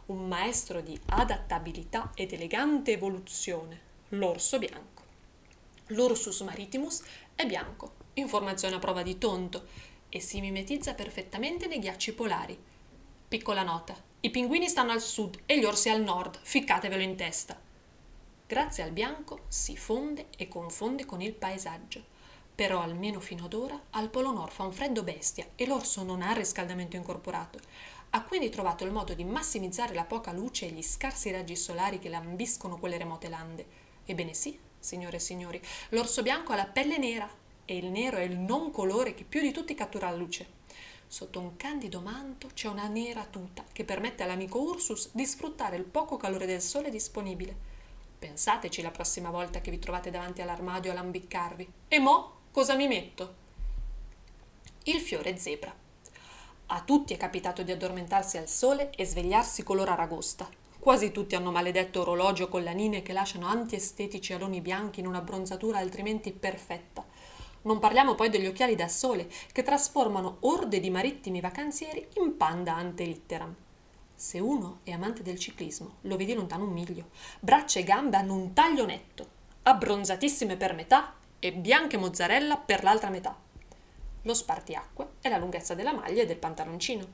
Un 0.08 0.28
maestro 0.28 0.82
di 0.82 1.00
adattabilità 1.08 2.12
ed 2.14 2.34
elegante 2.34 2.92
evoluzione, 2.92 3.80
l'orso 4.10 4.60
bianco. 4.60 5.02
L'Ursus 5.88 6.42
maritimus 6.42 7.04
è 7.36 7.46
bianco, 7.46 7.96
in 8.14 8.28
formazione 8.28 8.76
a 8.76 8.80
prova 8.80 9.04
di 9.04 9.18
tonto, 9.18 9.68
e 10.10 10.20
si 10.20 10.40
mimetizza 10.42 10.94
perfettamente 10.94 11.68
nei 11.68 11.80
ghiacci 11.80 12.14
polari. 12.14 12.58
Piccola 13.28 13.64
nota, 13.64 13.96
i 14.22 14.30
pinguini 14.30 14.70
stanno 14.70 14.92
al 14.92 15.02
sud 15.02 15.42
e 15.46 15.60
gli 15.60 15.66
orsi 15.66 15.90
al 15.90 16.02
nord, 16.02 16.40
ficcatevelo 16.42 17.02
in 17.02 17.16
testa. 17.16 17.60
Grazie 18.46 18.84
al 18.84 18.92
bianco 18.92 19.46
si 19.48 19.76
fonde 19.76 20.28
e 20.38 20.48
confonde 20.48 21.06
con 21.06 21.22
il 21.22 21.34
paesaggio. 21.34 22.12
Però 22.56 22.82
almeno 22.82 23.20
fino 23.20 23.46
ad 23.46 23.54
ora 23.54 23.80
al 23.92 24.10
Polo 24.10 24.32
Nord 24.32 24.52
fa 24.52 24.64
un 24.64 24.74
freddo 24.74 25.02
bestia 25.02 25.48
e 25.56 25.66
l'orso 25.66 26.04
non 26.04 26.22
ha 26.22 26.34
riscaldamento 26.34 26.96
incorporato. 26.96 27.60
Ha 28.12 28.22
quindi 28.22 28.50
trovato 28.50 28.84
il 28.84 28.92
modo 28.92 29.16
di 29.16 29.24
massimizzare 29.24 29.96
la 29.96 30.04
poca 30.04 30.32
luce 30.32 30.68
e 30.68 30.70
gli 30.70 30.84
scarsi 30.84 31.32
raggi 31.32 31.56
solari 31.56 31.98
che 31.98 32.10
lambiscono 32.10 32.78
quelle 32.78 33.00
remote 33.00 33.28
lande. 33.28 33.66
Ebbene 34.06 34.36
sì, 34.36 34.60
signore 34.78 35.16
e 35.16 35.20
signori, 35.20 35.60
l'orso 35.90 36.22
bianco 36.22 36.52
ha 36.52 36.58
la 36.58 36.68
pelle 36.68 37.00
nera 37.00 37.28
e 37.66 37.76
il 37.76 37.88
nero 37.88 38.18
è 38.18 38.22
il 38.22 38.38
non 38.38 38.70
colore 38.70 39.16
che 39.16 39.24
più 39.24 39.42
di 39.42 39.52
tutti 39.52 39.74
cattura 39.74 40.12
la 40.12 40.16
luce. 40.16 40.62
Sotto 41.08 41.40
un 41.40 41.56
candido 41.58 42.02
manto 42.02 42.50
c'è 42.54 42.68
una 42.68 42.88
nera 42.88 43.26
tuta 43.26 43.64
che 43.72 43.84
permette 43.84 44.22
all'amico 44.22 44.60
Ursus 44.60 45.10
di 45.12 45.26
sfruttare 45.26 45.76
il 45.76 45.86
poco 45.86 46.18
calore 46.18 46.46
del 46.46 46.62
sole 46.62 46.92
disponibile. 46.92 47.56
Pensateci 48.20 48.84
la 48.84 48.92
prossima 48.92 49.32
volta 49.32 49.60
che 49.60 49.72
vi 49.72 49.80
trovate 49.80 50.12
davanti 50.12 50.42
all'armadio 50.42 50.92
a 50.92 50.94
lambiccarvi. 50.94 51.72
E 51.88 52.00
mo' 52.00 52.42
cosa 52.54 52.76
mi 52.76 52.88
metto? 52.88 53.34
Il 54.84 55.00
fiore 55.00 55.38
zebra. 55.38 55.74
A 56.68 56.82
tutti 56.82 57.16
è 57.16 57.18
capitato 57.18 57.64
di 57.64 57.72
addormentarsi 57.72 58.38
al 58.38 58.48
sole 58.48 58.92
e 58.92 59.08
svegliarsi 59.08 59.64
color 59.64 59.90
aragosta. 59.90 60.48
Quasi 60.78 61.12
tutti 61.12 61.34
hanno 61.34 61.50
maledetto 61.50 62.02
orologio 62.02 62.50
con 62.50 62.64
lanine 62.64 63.02
che 63.02 63.12
lasciano 63.12 63.48
antiestetici 63.48 64.34
aloni 64.34 64.62
bianchi 64.62 65.00
in 65.00 65.08
una 65.08 65.22
bronzatura 65.22 65.80
altrimenti 65.80 66.32
perfetta. 66.32 67.04
Non 67.64 67.80
parliamo 67.80 68.14
poi 68.14 68.30
degli 68.30 68.46
occhiali 68.46 68.76
da 68.76 68.88
sole 68.88 69.28
che 69.52 69.64
trasformano 69.64 70.38
orde 70.42 70.80
di 70.80 70.92
marittimi 70.92 71.42
vacanzieri 71.42 72.08
in 72.18 72.38
panda 72.38 72.76
ante 72.76 73.04
litteram. 73.04 73.56
Se 74.14 74.38
uno 74.38 74.82
è 74.84 74.92
amante 74.92 75.24
del 75.24 75.40
ciclismo, 75.40 75.96
lo 76.02 76.18
vedi 76.18 76.36
lontano 76.36 76.66
un 76.66 76.72
miglio. 76.72 77.10
Braccia 77.40 77.80
e 77.80 77.84
gambe 77.84 78.16
hanno 78.16 78.36
un 78.36 78.54
taglio 78.54 78.86
netto, 78.86 79.28
abbronzatissime 79.64 80.56
per 80.56 80.76
metà 80.76 81.16
e 81.44 81.52
bianche 81.52 81.98
mozzarella 81.98 82.56
per 82.56 82.84
l'altra 82.84 83.10
metà 83.10 83.38
lo 84.22 84.34
spartiacque 84.34 85.16
e 85.20 85.28
la 85.28 85.38
lunghezza 85.38 85.76
della 85.76 85.92
maglia 85.92 86.22
e 86.22 86.26
del 86.26 86.38
pantaloncino. 86.38 87.06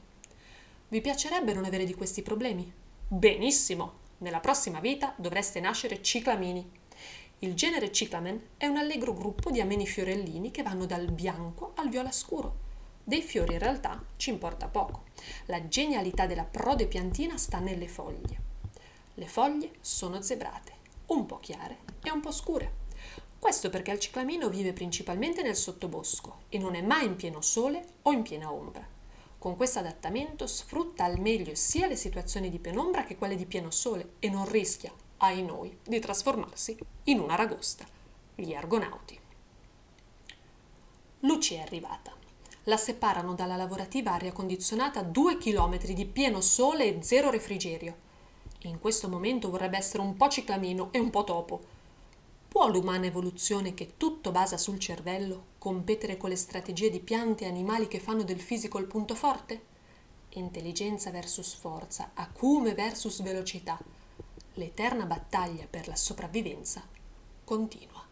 Vi 0.88 1.02
piacerebbe 1.02 1.54
non 1.54 1.66
avere 1.66 1.84
di 1.84 1.96
questi 1.96 2.22
problemi? 2.22 2.72
Benissimo! 3.08 4.08
Nella 4.20 4.40
prossima 4.40 4.80
vita 4.80 5.16
dovreste 5.18 5.60
nascere 5.60 6.04
ciclamini. 6.04 6.78
Il 7.40 7.56
genere 7.56 7.92
Ciclamen 7.92 8.50
è 8.58 8.68
un 8.68 8.78
allegro 8.78 9.14
gruppo 9.14 9.50
di 9.50 9.62
ameni 9.62 9.88
fiorellini 9.88 10.52
che 10.52 10.62
vanno 10.62 10.86
dal 10.86 11.10
bianco 11.10 11.72
al 11.78 11.90
viola 11.90 12.12
scuro. 12.12 12.68
Dei 13.04 13.22
fiori 13.24 13.54
in 13.54 13.60
realtà 13.60 14.04
ci 14.18 14.30
importa 14.30 14.68
poco. 14.68 15.06
La 15.46 15.68
genialità 15.68 16.28
della 16.28 16.44
prode 16.44 16.86
piantina 16.86 17.38
sta 17.38 17.60
nelle 17.60 17.88
foglie. 17.88 18.42
Le 19.16 19.26
foglie 19.26 19.72
sono 19.80 20.22
zebrate, 20.22 20.74
un 21.08 21.26
po' 21.26 21.38
chiare 21.38 21.78
e 22.04 22.12
un 22.12 22.20
po' 22.20 22.32
scure. 22.32 22.79
Questo 23.40 23.70
perché 23.70 23.92
il 23.92 24.00
ciclamino 24.00 24.50
vive 24.50 24.74
principalmente 24.74 25.42
nel 25.42 25.56
sottobosco 25.56 26.42
e 26.50 26.58
non 26.58 26.76
è 26.76 26.82
mai 26.82 27.06
in 27.06 27.16
pieno 27.16 27.40
sole 27.40 27.84
o 28.02 28.12
in 28.12 28.22
piena 28.22 28.52
ombra. 28.52 28.86
Con 29.40 29.56
questo 29.56 29.80
adattamento 29.80 30.46
sfrutta 30.46 31.06
al 31.06 31.20
meglio 31.20 31.56
sia 31.56 31.88
le 31.88 31.96
situazioni 31.96 32.50
di 32.50 32.60
penombra 32.60 33.06
che 33.06 33.16
quelle 33.16 33.38
di 33.38 33.46
pieno 33.46 33.72
sole 33.72 34.16
e 34.20 34.30
non 34.30 34.48
rischia, 34.50 34.94
ai 35.20 35.42
noi, 35.42 35.78
di 35.82 36.00
trasformarsi 36.00 36.78
in 37.06 37.20
una 37.20 37.36
ragosta. 37.36 37.86
Gli 38.36 38.54
argonauti. 38.54 39.18
Luci 41.22 41.56
è 41.56 41.62
arrivata. 41.62 42.14
La 42.64 42.78
separano 42.78 43.34
dalla 43.34 43.56
lavorativa 43.56 44.12
aria 44.12 44.34
condizionata 44.34 45.02
due 45.02 45.38
chilometri 45.38 45.94
di 45.94 46.06
pieno 46.06 46.42
sole 46.42 46.86
e 46.86 47.02
zero 47.02 47.30
refrigerio. 47.30 48.08
In 48.64 48.80
questo 48.80 49.08
momento 49.08 49.50
vorrebbe 49.50 49.78
essere 49.78 50.04
un 50.04 50.18
po' 50.18 50.28
ciclamino 50.28 50.90
e 50.92 51.00
un 51.00 51.10
po' 51.10 51.24
topo. 51.24 51.78
Può 52.50 52.68
l'umana 52.68 53.06
evoluzione, 53.06 53.76
che 53.76 53.94
tutto 53.96 54.32
basa 54.32 54.58
sul 54.58 54.80
cervello, 54.80 55.50
competere 55.60 56.18
con 56.18 56.30
le 56.30 56.36
strategie 56.36 56.90
di 56.90 57.00
piante 57.00 57.46
e 57.46 57.48
animali 57.48 57.88
che 57.88 58.00
fanno 58.00 58.24
del 58.24 58.42
fisico 58.42 58.80
il 58.80 58.88
punto 58.88 59.14
forte? 59.14 59.62
Intelligenza 60.30 61.12
versus 61.12 61.54
forza, 61.54 62.10
acume 62.16 62.74
versus 62.74 63.22
velocità. 63.22 63.80
L'eterna 64.54 65.06
battaglia 65.06 65.68
per 65.70 65.88
la 65.88 65.96
sopravvivenza 65.96 66.84
continua. 67.44 68.08